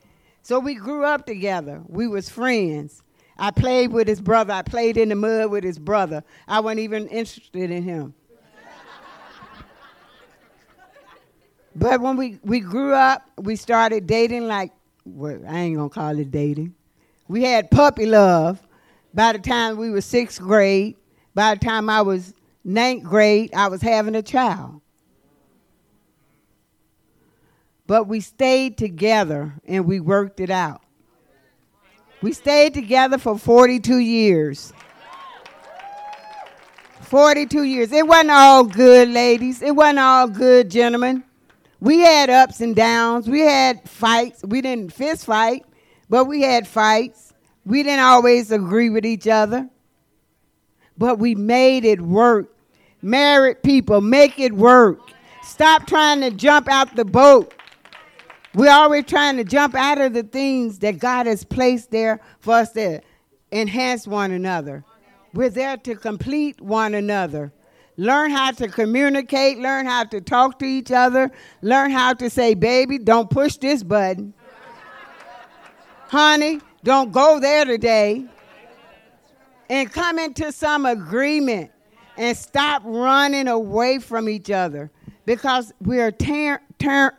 [0.41, 1.83] So we grew up together.
[1.87, 3.03] We was friends.
[3.37, 4.53] I played with his brother.
[4.53, 6.23] I played in the mud with his brother.
[6.47, 8.13] I wasn't even interested in him.
[11.75, 14.71] but when we, we grew up, we started dating like,
[15.05, 16.73] well, I ain't gonna call it dating.
[17.27, 18.61] We had puppy love.
[19.13, 20.95] By the time we were sixth grade,
[21.33, 22.33] by the time I was
[22.63, 24.81] ninth grade, I was having a child.
[27.87, 30.81] But we stayed together and we worked it out.
[32.21, 34.71] We stayed together for 42 years.
[37.01, 37.91] 42 years.
[37.91, 39.61] It wasn't all good, ladies.
[39.61, 41.23] It wasn't all good, gentlemen.
[41.81, 43.27] We had ups and downs.
[43.27, 44.43] We had fights.
[44.45, 45.65] We didn't fist fight,
[46.07, 47.30] but we had fights.
[47.71, 49.69] We didn't always agree with each other,
[50.97, 52.53] but we made it work.
[53.01, 54.99] Married people, make it work.
[55.41, 57.53] Stop trying to jump out the boat.
[58.53, 62.55] We're always trying to jump out of the things that God has placed there for
[62.55, 62.99] us to
[63.53, 64.83] enhance one another.
[65.33, 67.53] We're there to complete one another.
[67.95, 72.53] Learn how to communicate, learn how to talk to each other, learn how to say,
[72.53, 74.33] baby, don't push this button.
[76.09, 78.25] Honey, don't go there today.
[79.69, 81.71] And come into some agreement
[82.17, 84.91] and stop running away from each other
[85.25, 86.59] because we are tearing.
[86.77, 87.15] Ter-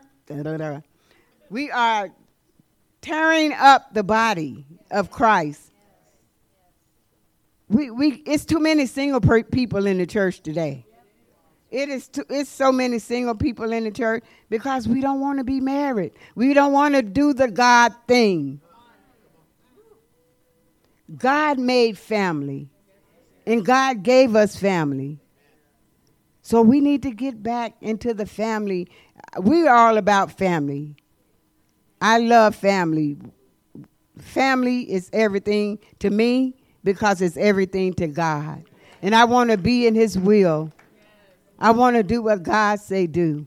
[1.51, 2.11] we are
[3.01, 5.73] tearing up the body of Christ.
[7.69, 10.85] We, we, it's too many single per- people in the church today.
[11.71, 15.39] It is too, it's so many single people in the church because we don't want
[15.39, 16.13] to be married.
[16.35, 18.61] We don't want to do the God thing.
[21.17, 22.69] God made family,
[23.47, 25.19] and God gave us family.
[26.43, 28.89] So we need to get back into the family.
[29.39, 30.97] We're all about family.
[32.01, 33.17] I love family.
[34.19, 38.65] Family is everything to me because it's everything to God.
[39.03, 40.73] And I want to be in his will.
[41.59, 43.47] I want to do what God say do.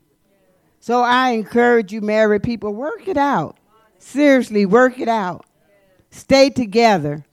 [0.80, 3.58] So I encourage you, married people, work it out.
[4.00, 5.46] Seriously, work it out.
[6.12, 7.25] Stay together.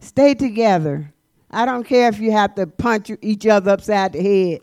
[0.00, 1.12] Stay together.
[1.50, 4.60] I don't care if you have to punch each other upside the head.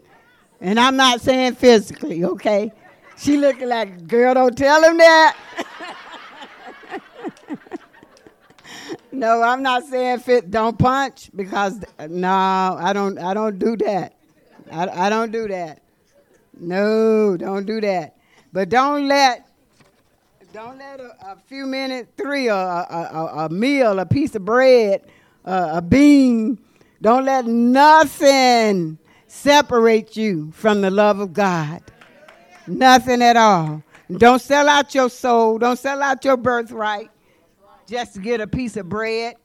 [0.59, 2.71] And I'm not saying physically, okay?
[3.17, 5.37] She looking like, girl, don't tell him that.
[9.11, 11.79] no, I'm not saying fit don't punch because
[12.09, 14.13] no, I don't I don't do that.
[14.71, 15.81] I, I don't do that.
[16.59, 18.17] No, don't do that.
[18.53, 19.47] But don't let
[20.53, 25.03] don't let a, a few minutes, three, a, a, a, meal, a piece of bread,
[25.47, 26.59] a bean,
[27.01, 31.81] don't let nothing separate you from the love of God.
[32.67, 33.81] Nothing at all.
[34.11, 35.57] Don't sell out your soul.
[35.57, 37.09] Don't sell out your birthright
[37.87, 39.35] just to get a piece of bread.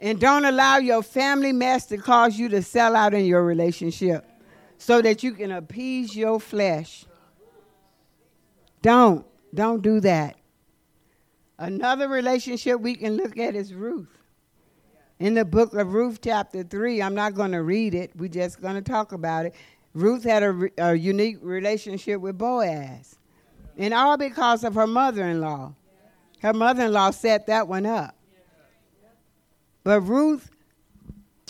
[0.00, 4.26] And don't allow your family mess to cause you to sell out in your relationship
[4.76, 7.06] so that you can appease your flesh.
[8.82, 9.24] Don't.
[9.54, 10.36] Don't do that.
[11.62, 14.18] Another relationship we can look at is Ruth.
[15.20, 18.60] In the book of Ruth, chapter 3, I'm not going to read it, we're just
[18.60, 19.54] going to talk about it.
[19.94, 23.14] Ruth had a, a unique relationship with Boaz,
[23.78, 25.72] and all because of her mother in law.
[26.40, 28.16] Her mother in law set that one up.
[29.84, 30.50] But Ruth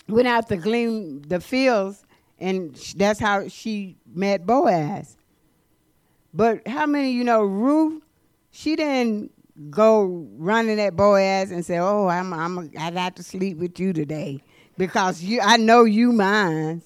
[0.07, 2.05] went out to glean the fields,
[2.39, 5.17] and that's how she met Boaz.
[6.35, 8.03] But how many you know Ruth?
[8.51, 9.32] She didn't
[9.69, 13.93] go running at Boaz and say, "Oh, I'm I'm I got to sleep with you
[13.93, 14.41] today
[14.77, 16.81] because you I know you mine."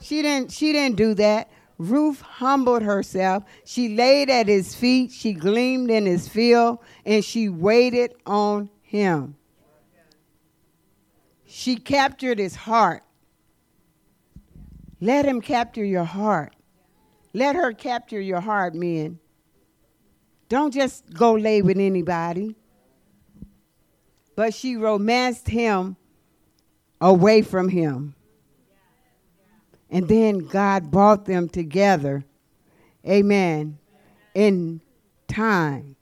[0.00, 1.50] She didn't she didn't do that.
[1.78, 3.44] Ruth humbled herself.
[3.64, 5.10] She laid at his feet.
[5.12, 9.36] She gleamed in his field, and she waited on him.
[11.46, 13.02] She captured his heart.
[15.00, 16.54] Let him capture your heart.
[17.32, 19.18] Let her capture your heart, men.
[20.50, 22.56] Don't just go lay with anybody.
[24.34, 25.96] But she romanced him
[27.00, 28.16] away from him.
[29.90, 32.24] And then God brought them together.
[33.08, 33.78] Amen.
[34.34, 34.80] In
[35.28, 35.94] time.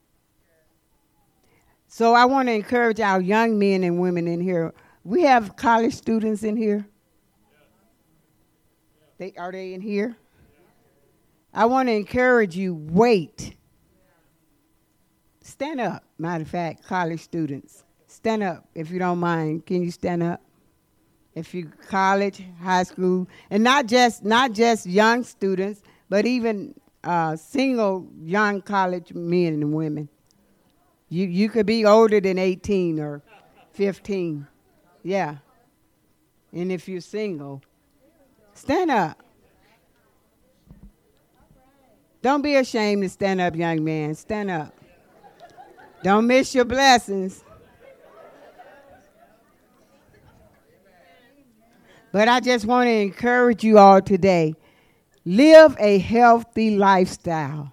[1.87, 4.73] So I want to encourage our young men and women in here.
[5.05, 6.87] We have college students in here.
[9.19, 10.17] They are they in here?
[11.53, 13.58] I want to encourage you wait.
[15.59, 16.05] Stand up.
[16.19, 19.67] Matter of fact, college students, stand up if you don't mind.
[19.67, 20.41] Can you stand up?
[21.35, 27.35] If you college, high school, and not just not just young students, but even uh,
[27.35, 30.09] single young college men and women.
[31.09, 33.21] You you could be older than 18 or
[33.73, 34.47] 15.
[35.03, 35.39] Yeah.
[36.53, 37.63] And if you're single,
[38.55, 39.21] stand up.
[42.23, 44.15] Don't be ashamed to stand up, young man.
[44.15, 44.78] Stand up.
[46.03, 47.43] Don't miss your blessings.
[52.13, 54.55] But I just want to encourage you all today
[55.25, 57.73] live a healthy lifestyle.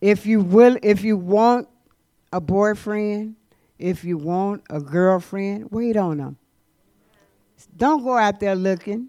[0.00, 1.68] If you will if you want
[2.32, 3.36] a boyfriend,
[3.78, 6.36] if you want a girlfriend, wait on them.
[7.76, 9.08] Don't go out there looking.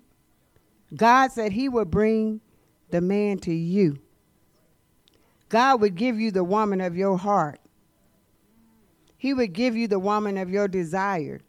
[0.95, 2.41] God said he would bring
[2.89, 3.99] the man to you.
[5.49, 7.59] God would give you the woman of your heart.
[9.17, 11.41] He would give you the woman of your desire.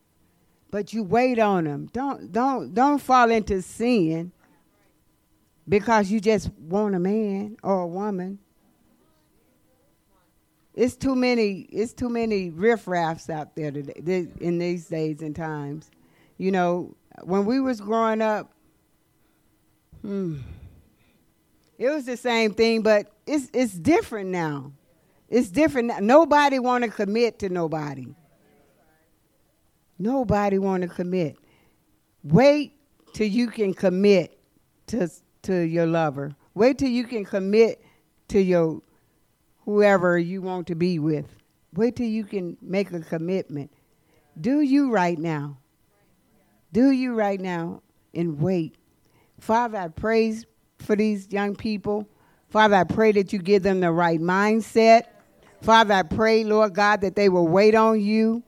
[0.71, 1.89] But you wait on him.
[1.93, 4.33] Don't don't don't fall into sin
[5.69, 8.39] because you just want a man or a woman.
[10.75, 15.91] It's too many it's too many riffraffs out there today in these days and times.
[16.37, 18.53] You know, when we was growing up,
[20.03, 20.39] hmm,
[21.79, 24.73] it was the same thing, but it's it's different now.
[25.29, 25.89] It's different.
[25.89, 25.99] Now.
[26.01, 28.15] Nobody want to commit to nobody.
[29.99, 31.37] Nobody want to commit.
[32.23, 32.73] Wait
[33.13, 34.39] till you can commit
[34.89, 35.09] to
[35.43, 36.35] to your lover.
[36.55, 37.85] Wait till you can commit
[38.29, 38.81] to your
[39.65, 41.27] whoever you want to be with.
[41.75, 43.71] Wait till you can make a commitment.
[44.41, 45.59] Do you right now.
[46.73, 47.83] Do you right now
[48.15, 48.77] and wait.
[49.39, 50.47] Father, I praise
[50.79, 52.09] for these young people.
[52.49, 55.05] Father, I pray that you give them the right mindset.
[55.63, 58.43] Father, I pray, Lord God, that they will wait on you.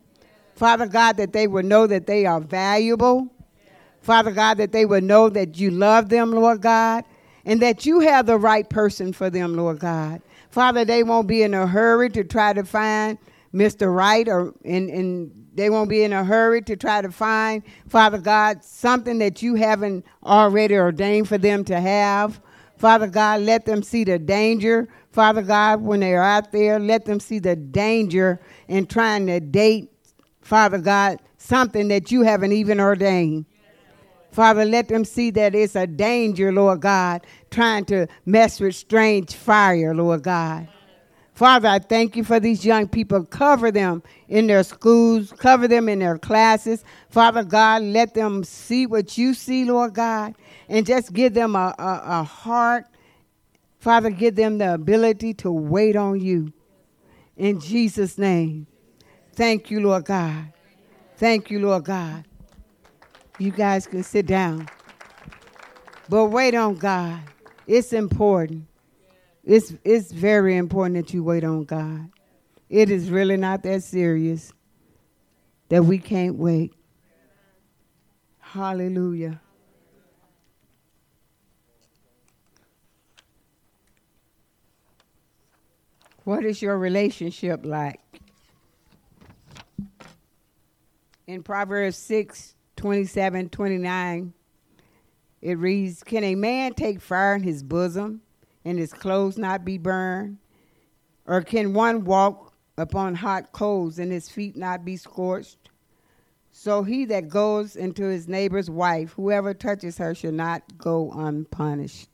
[0.54, 3.28] Father God, that they will know that they are valuable.
[4.00, 7.04] Father God, that they will know that you love them, Lord God,
[7.44, 10.22] and that you have the right person for them, Lord God.
[10.50, 13.18] Father, they won't be in a hurry to try to find
[13.54, 13.94] Mr.
[13.94, 18.18] Right or and, and they won't be in a hurry to try to find, Father
[18.18, 22.40] God, something that you haven't already ordained for them to have.
[22.76, 24.88] Father God, let them see the danger.
[25.10, 29.90] Father God, when they're out there, let them see the danger in trying to date,
[30.40, 33.46] Father God, something that you haven't even ordained.
[34.30, 39.34] Father, let them see that it's a danger, Lord God, trying to mess with strange
[39.34, 40.68] fire, Lord God.
[41.38, 43.24] Father, I thank you for these young people.
[43.24, 46.82] Cover them in their schools, cover them in their classes.
[47.10, 50.34] Father God, let them see what you see, Lord God,
[50.68, 52.86] and just give them a, a, a heart.
[53.78, 56.52] Father, give them the ability to wait on you.
[57.36, 58.66] In Jesus' name.
[59.34, 60.52] Thank you, Lord God.
[61.18, 62.24] Thank you, Lord God.
[63.38, 64.68] You guys can sit down.
[66.08, 67.20] But wait on God.
[67.68, 68.66] It's important.
[69.48, 72.10] It's, it's very important that you wait on God.
[72.68, 74.52] It is really not that serious
[75.70, 76.74] that we can't wait.
[78.40, 79.40] Hallelujah.
[86.24, 88.00] What is your relationship like?
[91.26, 94.34] In Proverbs 6 27 29,
[95.40, 98.20] it reads Can a man take fire in his bosom
[98.64, 100.38] and his clothes not be burned?
[101.26, 105.70] Or can one walk upon hot coals and his feet not be scorched?
[106.50, 112.08] So he that goes into his neighbor's wife, whoever touches her, shall not go unpunished.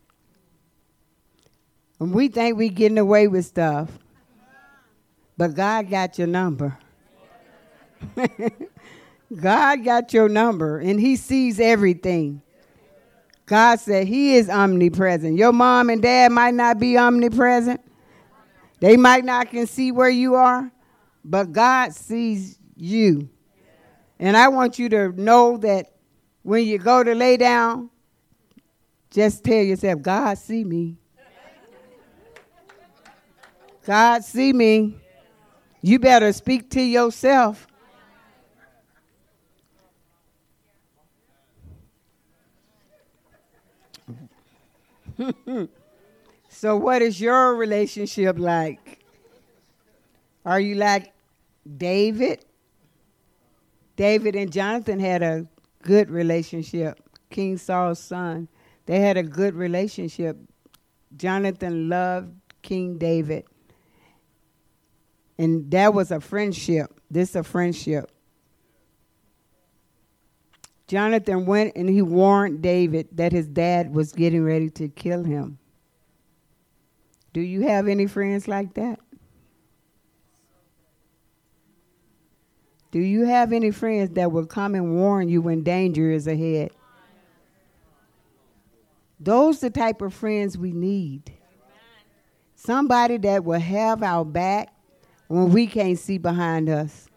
[2.01, 3.91] And we think we getting away with stuff,
[5.37, 6.79] but God got your number.
[9.41, 12.43] God got your number and He sees everything.
[13.47, 15.37] God said He is omnipresent.
[15.37, 17.81] Your mom and dad might not be omnipresent,
[18.81, 20.71] they might not can see where you are,
[21.25, 23.29] but God sees you.
[24.19, 25.93] And I want you to know that
[26.43, 27.91] when you go to lay down,
[29.11, 30.97] just tell yourself, God see me.
[33.85, 34.97] God see me.
[35.83, 37.67] You better speak to yourself
[46.49, 49.05] so, what is your relationship like?
[50.45, 51.13] Are you like
[51.77, 52.45] David?
[53.97, 55.47] David and Jonathan had a
[55.83, 57.01] good relationship.
[57.31, 58.49] King Saul's son.
[58.87, 60.37] They had a good relationship.
[61.17, 63.45] Jonathan loved King David.
[65.39, 66.93] And that was a friendship.
[67.11, 68.11] This a friendship.
[70.87, 75.59] Jonathan went and he warned David that his dad was getting ready to kill him.
[77.33, 79.01] Do you have any friends like that?
[82.91, 86.71] Do you have any friends that will come and warn you when danger is ahead?
[89.19, 91.33] Those the type of friends we need.
[92.55, 94.73] Somebody that will have our back
[95.27, 97.09] when we can't see behind us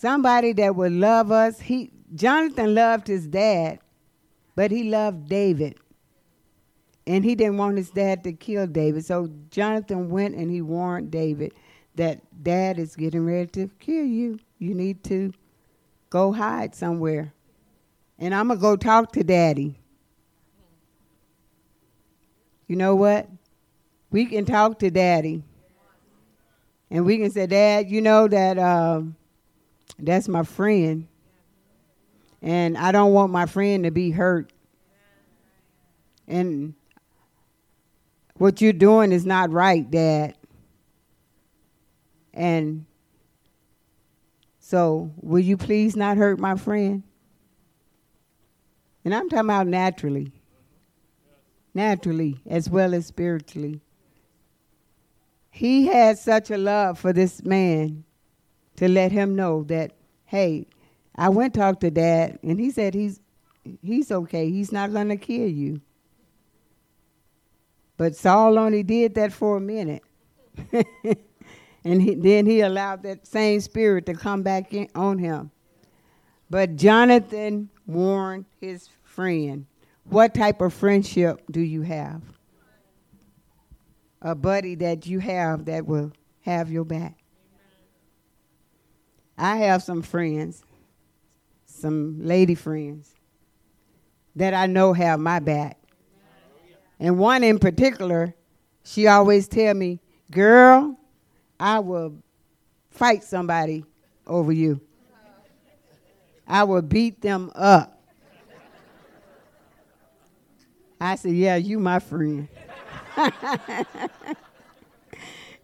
[0.00, 1.60] somebody that would love us.
[1.60, 3.80] He Jonathan loved his dad,
[4.56, 5.76] but he loved David.
[7.06, 9.04] And he didn't want his dad to kill David.
[9.04, 11.52] So Jonathan went and he warned David
[11.96, 14.38] that dad is getting ready to kill you.
[14.58, 15.32] You need to
[16.08, 17.32] go hide somewhere.
[18.18, 19.76] And I'm going to go talk to daddy.
[22.68, 23.28] You know what?
[24.10, 25.42] We can talk to daddy.
[26.90, 29.16] And we can say, Dad, you know that um,
[29.98, 31.06] that's my friend.
[32.42, 34.52] And I don't want my friend to be hurt.
[36.26, 36.74] And
[38.34, 40.34] what you're doing is not right, Dad.
[42.32, 42.86] And
[44.60, 47.02] so, will you please not hurt my friend?
[49.04, 50.32] And I'm talking about naturally.
[51.74, 53.80] Naturally, as well as spiritually.
[55.50, 58.04] He had such a love for this man
[58.80, 59.92] to let him know that,
[60.24, 60.66] hey,
[61.14, 63.20] I went talk to dad and he said he's
[63.82, 64.50] he's okay.
[64.50, 65.82] He's not gonna kill you.
[67.98, 70.02] But Saul only did that for a minute.
[71.84, 75.50] and he, then he allowed that same spirit to come back in, on him.
[76.48, 79.66] But Jonathan warned his friend.
[80.04, 82.22] What type of friendship do you have?
[84.22, 87.19] A buddy that you have that will have your back.
[89.40, 90.62] I have some friends,
[91.64, 93.14] some lady friends
[94.36, 95.78] that I know have my back.
[96.98, 98.34] And one in particular,
[98.84, 99.98] she always tell me,
[100.30, 100.94] "Girl,
[101.58, 102.16] I will
[102.90, 103.86] fight somebody
[104.26, 104.78] over you.
[106.46, 107.98] I will beat them up.
[111.00, 112.46] I said, Yeah, you my friend.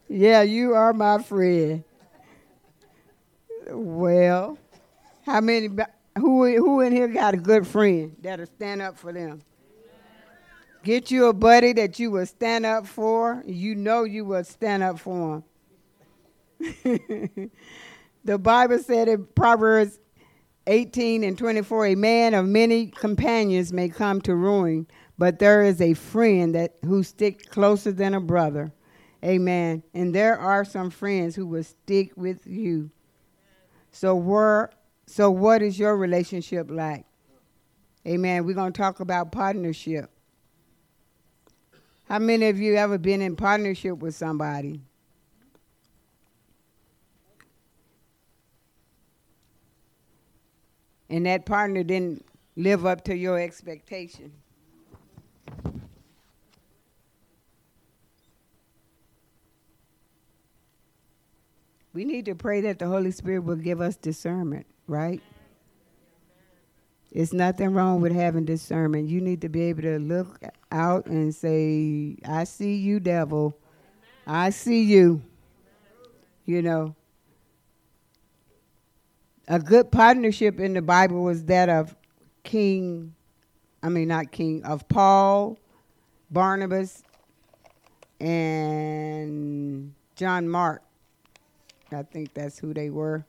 [0.08, 1.84] yeah, you are my friend.
[3.68, 4.58] Well,
[5.24, 5.68] how many
[6.18, 9.42] who who in here got a good friend that'll stand up for them?
[10.84, 13.42] Get you a buddy that you will stand up for.
[13.44, 15.42] You know you will stand up for
[16.60, 17.50] him.
[18.24, 19.98] the Bible said in Proverbs
[20.68, 24.86] 18 and 24 a man of many companions may come to ruin,
[25.18, 28.72] but there is a friend that who stick closer than a brother.
[29.24, 29.82] Amen.
[29.92, 32.90] And there are some friends who will stick with you.
[33.96, 34.68] So where
[35.06, 37.06] so what is your relationship like?
[38.06, 38.44] Amen.
[38.44, 40.10] We're going to talk about partnership.
[42.04, 44.82] How many of you ever been in partnership with somebody?
[51.08, 52.22] And that partner didn't
[52.54, 54.30] live up to your expectation.
[61.96, 65.22] We need to pray that the Holy Spirit will give us discernment, right?
[67.10, 69.08] It's nothing wrong with having discernment.
[69.08, 70.38] You need to be able to look
[70.70, 73.56] out and say, I see you, devil.
[74.26, 75.22] I see you.
[76.44, 76.94] You know.
[79.48, 81.96] A good partnership in the Bible was that of
[82.42, 83.14] King,
[83.82, 85.58] I mean, not King, of Paul,
[86.30, 87.02] Barnabas,
[88.20, 90.82] and John Mark.
[91.92, 93.24] I think that's who they were.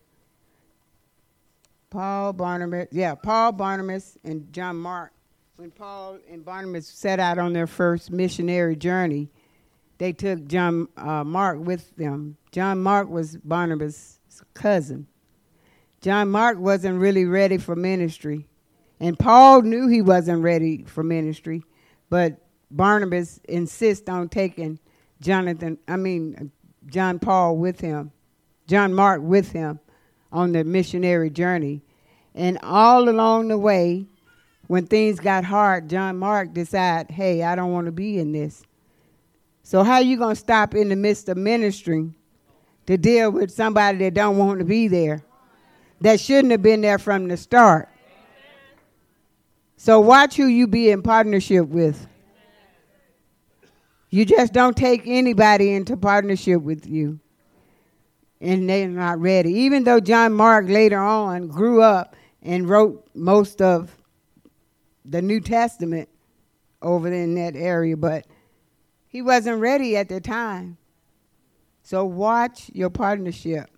[1.90, 5.14] Paul Barnabas, yeah, Paul Barnabas and John Mark.
[5.56, 9.30] When Paul and Barnabas set out on their first missionary journey,
[9.98, 12.38] they took John uh, Mark with them.
[12.52, 14.20] John Mark was Barnabas'
[14.54, 15.08] cousin.
[16.02, 18.48] John Mark wasn't really ready for ministry,
[19.00, 21.64] and Paul knew he wasn't ready for ministry,
[22.10, 22.38] but
[22.70, 24.80] Barnabas insists on taking
[25.22, 26.52] Jonathan, I mean
[26.86, 28.12] John Paul with him.
[28.68, 29.80] John Mark with him
[30.32, 31.82] on the missionary journey.
[32.36, 34.06] And all along the way,
[34.68, 38.64] when things got hard, John Mark decided, hey, I don't want to be in this.
[39.64, 42.12] So how you going to stop in the midst of ministry
[42.86, 45.24] to deal with somebody that don't want to be there?
[46.02, 47.90] That shouldn't have been there from the start.
[49.78, 52.08] So watch who you be in partnership with.
[54.10, 57.20] You just don't take anybody into partnership with you
[58.40, 59.52] and they're not ready.
[59.52, 63.96] Even though John Mark later on grew up and wrote most of
[65.06, 66.10] the New Testament
[66.82, 68.26] over in that area, but
[69.08, 70.78] he wasn't ready at the time.
[71.82, 73.70] So watch your partnership.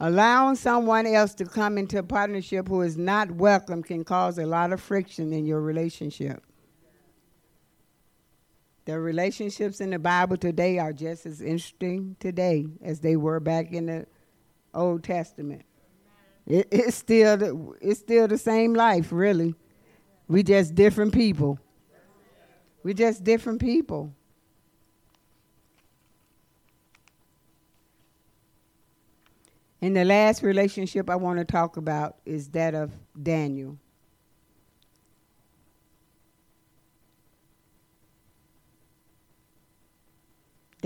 [0.00, 4.46] Allowing someone else to come into a partnership who is not welcome can cause a
[4.46, 6.44] lot of friction in your relationship.
[8.88, 13.70] The relationships in the Bible today are just as interesting today as they were back
[13.70, 14.06] in the
[14.72, 15.66] Old Testament.
[16.46, 19.54] It, it's still the, it's still the same life, really.
[20.26, 21.58] We just different people.
[22.82, 24.14] We just different people.
[29.82, 33.76] And the last relationship I want to talk about is that of Daniel.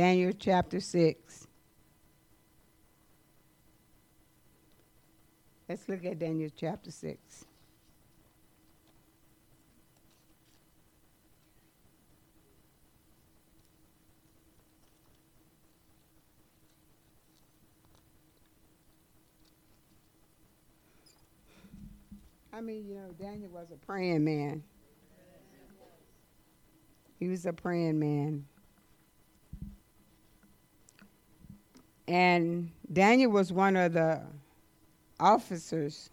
[0.03, 1.46] Daniel chapter 6.
[5.68, 7.44] Let's look at Daniel chapter 6.
[22.53, 24.64] I mean, you know, Daniel was a praying man.
[27.20, 28.46] He was a praying man.
[32.12, 34.20] And Daniel was one of the
[35.18, 36.10] officers.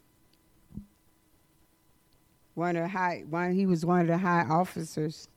[2.53, 5.27] One of high one he was one of the high officers.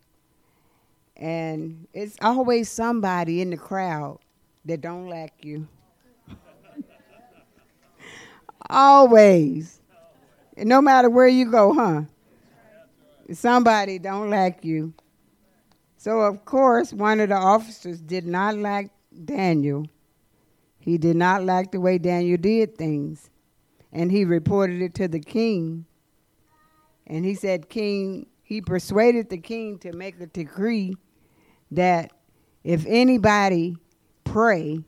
[1.16, 4.20] And it's always somebody in the crowd
[4.64, 5.66] that don't like you.
[8.70, 9.80] always.
[10.56, 12.02] No matter where you go, huh?
[13.32, 14.94] Somebody don't like you.
[15.96, 18.90] So of course one of the officers did not like
[19.24, 19.88] Daniel
[20.82, 23.30] he did not like the way Daniel did things.
[23.92, 25.86] And he reported it to the king.
[27.06, 30.96] And he said, King, he persuaded the king to make a decree
[31.70, 32.10] that
[32.64, 33.76] if anybody
[34.24, 34.80] pray,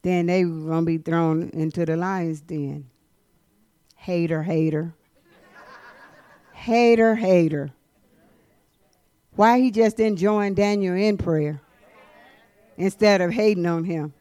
[0.00, 2.88] then they were going to be thrown into the lion's den.
[3.94, 4.94] Hater, hater.
[6.52, 7.72] hater, hater.
[9.32, 11.60] Why he just enjoying Daniel in prayer
[12.78, 14.14] instead of hating on him?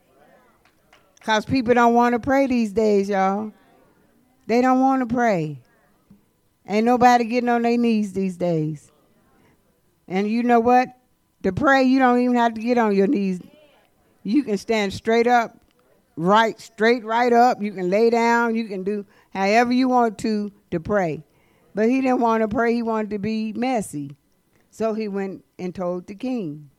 [1.20, 3.54] Because people don't want to pray these days, y'all.
[4.48, 5.60] They don't want to pray.
[6.68, 8.92] Ain't nobody getting on their knees these days.
[10.08, 10.90] And you know what?
[11.44, 13.40] To pray, you don't even have to get on your knees.
[14.24, 15.58] You can stand straight up,
[16.16, 17.62] right, straight right up.
[17.62, 18.56] You can lay down.
[18.56, 21.24] You can do however you want to to pray.
[21.76, 22.74] But he didn't want to pray.
[22.74, 24.18] He wanted to be messy.
[24.72, 26.70] So he went and told the king.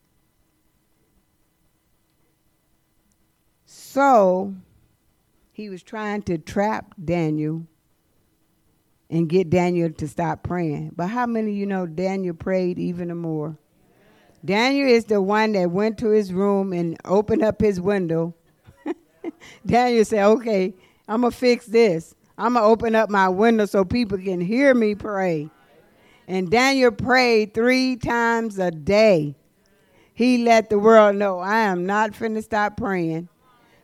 [3.99, 4.55] So
[5.51, 7.65] he was trying to trap Daniel
[9.09, 10.93] and get Daniel to stop praying.
[10.95, 13.57] But how many you know Daniel prayed even more?
[14.45, 18.33] Daniel is the one that went to his room and opened up his window.
[19.65, 20.73] Daniel said, Okay,
[21.05, 22.15] I'm going to fix this.
[22.37, 25.49] I'm going to open up my window so people can hear me pray.
[26.25, 29.35] And Daniel prayed three times a day.
[30.13, 33.27] He let the world know, I am not finna stop praying.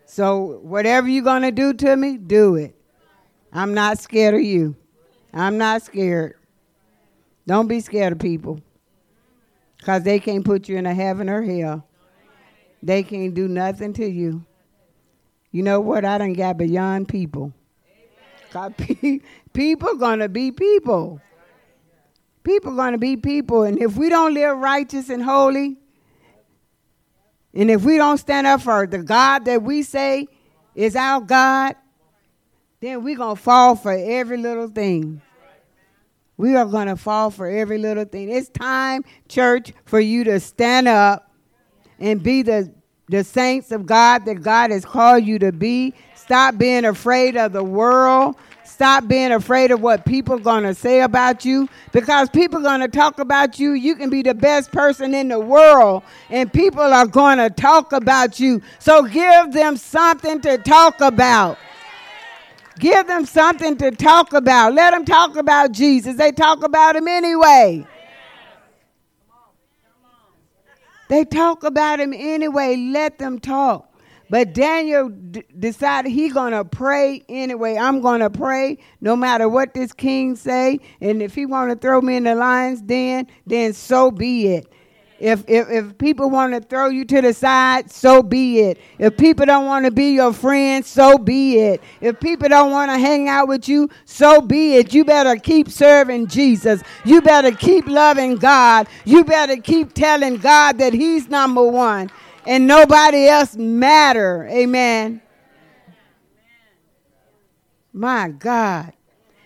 [0.06, 2.76] So whatever you're going to do to me, do it.
[3.51, 4.76] I'm not scared of you.
[5.34, 6.36] I'm not scared.
[7.47, 8.60] Don't be scared of people.
[9.78, 11.88] Because they can't put you in a heaven or hell.
[12.82, 14.45] They can't do nothing to you.
[15.51, 16.06] You know what?
[16.06, 17.53] I done got beyond people.
[18.51, 18.72] Cause
[19.53, 21.22] people gonna be people.
[22.43, 25.78] People gonna be people, and if we don't live righteous and holy,
[27.56, 30.28] and if we don't stand up for the God that we say
[30.76, 31.76] is our God,
[32.82, 35.22] then we're going to fall for every little thing.
[36.38, 38.30] We are going to fall for every little thing.
[38.30, 41.32] It's time, church, for you to stand up
[41.97, 42.74] and be the,
[43.08, 45.93] the saints of God that God has called you to be.
[46.14, 48.36] Stop being afraid of the world.
[48.76, 52.89] Stop being afraid of what people to say about you because people are going to
[52.89, 53.71] talk about you.
[53.71, 57.93] You can be the best person in the world and people are going to talk
[57.93, 58.61] about you.
[58.80, 61.57] So give them something to talk about.
[62.78, 64.73] Give them something to talk about.
[64.73, 66.17] Let them talk about Jesus.
[66.17, 67.88] They talk about him anyway.
[71.07, 72.76] They talk about him anyway.
[72.76, 73.89] Let them talk.
[74.30, 77.78] But Daniel d- decided he gonna pray anyway.
[77.78, 80.80] I'm gonna pray no matter what this king say.
[81.01, 84.71] And if he want to throw me in the lion's den, then so be it.
[85.17, 88.80] If, if, if people want to throw you to the side, so be it.
[88.99, 91.82] If people don't want to be your friend, so be it.
[92.01, 94.93] If people don't want to hang out with you, so be it.
[94.93, 96.84] You better keep serving Jesus.
[97.05, 98.88] You better keep loving God.
[99.05, 102.11] You better keep telling God that He's number one
[102.46, 104.48] and nobody else matter.
[104.48, 105.22] Amen.
[107.93, 108.93] My God.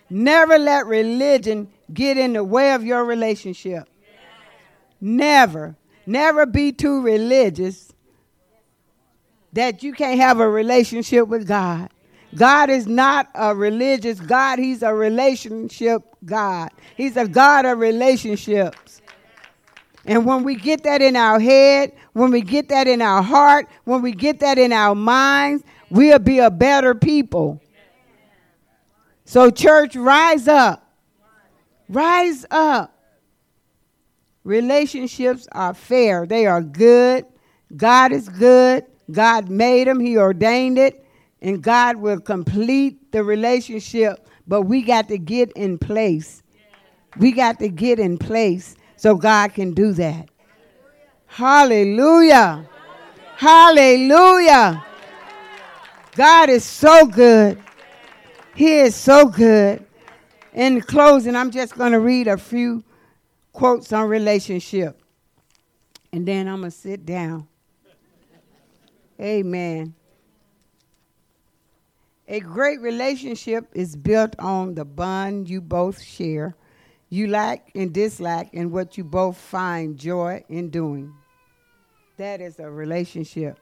[0.10, 3.88] Never let religion get in the way of your relationship.
[5.00, 5.76] Never.
[6.06, 7.94] Never be too religious
[9.54, 11.90] that you can't have a relationship with God.
[12.36, 16.70] God is not a religious God, He's a relationship God.
[16.96, 19.02] He's a God of relationships.
[20.06, 23.68] And when we get that in our head, when we get that in our heart,
[23.84, 27.62] when we get that in our minds, we'll be a better people.
[29.26, 30.86] So, church, rise up.
[31.88, 32.96] Rise up.
[34.44, 37.26] Relationships are fair, they are good.
[37.76, 38.86] God is good.
[39.12, 41.06] God made them, He ordained it,
[41.42, 44.28] and God will complete the relationship.
[44.48, 46.42] But we got to get in place.
[47.18, 50.28] We got to get in place so God can do that.
[51.26, 52.68] Hallelujah.
[53.38, 54.86] Hallelujah.
[56.16, 57.64] God is so good.
[58.56, 59.86] He is so good.
[60.54, 62.84] In closing, I'm just going to read a few
[63.54, 65.02] quotes on relationship.
[66.12, 67.48] And then I'm going to sit down.
[69.22, 69.94] Amen.
[72.28, 76.58] A great relationship is built on the bond you both share,
[77.10, 81.14] you like and dislike, and what you both find joy in doing.
[82.18, 83.60] That is a relationship.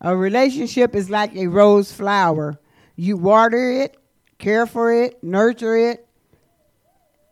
[0.00, 2.58] A relationship is like a rose flower.
[2.96, 3.96] You water it,
[4.38, 6.06] care for it, nurture it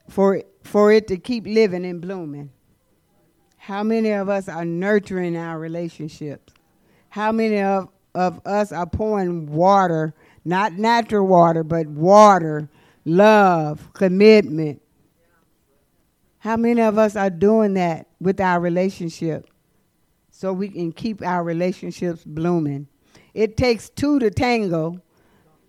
[0.09, 2.51] for, for it to keep living and blooming.
[3.57, 6.53] How many of us are nurturing our relationships?
[7.11, 12.69] How many of, of us are pouring water, not natural water, but water,
[13.05, 14.83] love, commitment?
[16.39, 19.49] How many of us are doing that with our relationship
[20.31, 22.89] so we can keep our relationships blooming?
[23.33, 25.01] It takes two to tango,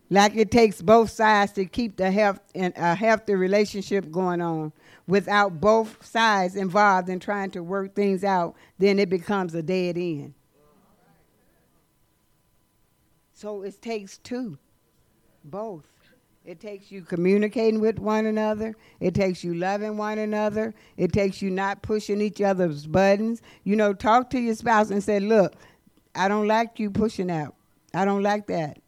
[0.10, 4.74] like it takes both sides to keep the health and a healthy relationship going on.
[5.06, 9.98] Without both sides involved in trying to work things out, then it becomes a dead
[9.98, 10.34] end.
[13.34, 14.58] So it takes two,
[15.44, 15.93] both.
[16.46, 18.76] It takes you communicating with one another.
[19.00, 20.74] It takes you loving one another.
[20.98, 23.42] It takes you not pushing each other's buttons.
[23.64, 25.56] You know, talk to your spouse and say, Look,
[26.14, 27.56] I don't like you pushing out.
[27.94, 28.80] I don't like that.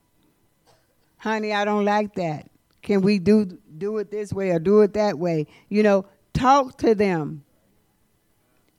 [1.17, 2.49] Honey, I don't like that.
[2.81, 3.45] Can we do
[3.77, 5.47] do it this way or do it that way?
[5.69, 7.45] You know, talk to them.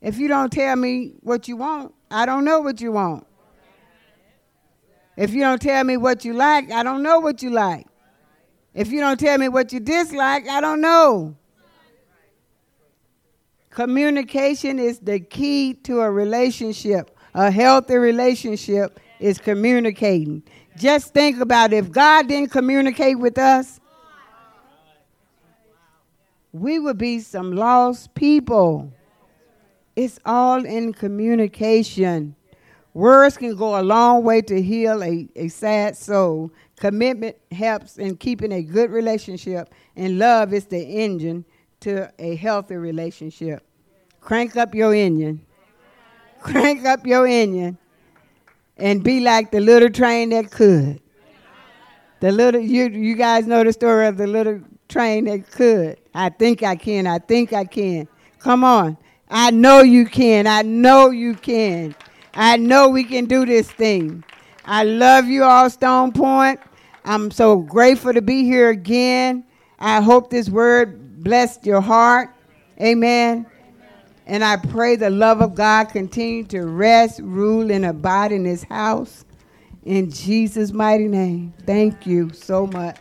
[0.01, 3.25] If you don't tell me what you want, I don't know what you want.
[5.17, 7.87] If you don't tell me what you like, I don't know what you like.
[8.77, 11.35] If you don't tell me what you dislike, I don't know.
[13.71, 17.09] Communication is the key to a relationship.
[17.33, 20.43] A healthy relationship is communicating.
[20.77, 21.77] Just think about it.
[21.77, 23.79] if God didn't communicate with us,
[26.51, 28.93] we would be some lost people.
[29.95, 32.35] It's all in communication.
[32.93, 36.51] Words can go a long way to heal a, a sad soul.
[36.77, 41.43] Commitment helps in keeping a good relationship, and love is the engine
[41.79, 43.63] to a healthy relationship.
[44.21, 45.43] Crank up your engine.
[46.39, 47.77] Crank up your engine
[48.77, 51.01] and be like the little train that could.
[52.19, 55.99] The little you you guys know the story of the little train that could.
[56.13, 57.07] I think I can.
[57.07, 58.07] I think I can.
[58.39, 58.97] Come on.
[59.29, 60.45] I know you can.
[60.45, 61.95] I know you can.
[62.33, 64.23] I know we can do this thing.
[64.63, 66.59] I love you all, Stone Point.
[67.07, 69.45] I'm so grateful to be here again.
[69.79, 72.35] I hope this word blessed your heart.
[72.81, 73.45] Amen.
[74.25, 78.63] And I pray the love of God continue to rest, rule, and abide in this
[78.63, 79.23] house.
[79.85, 81.53] In Jesus' mighty name.
[81.65, 82.97] Thank you so much.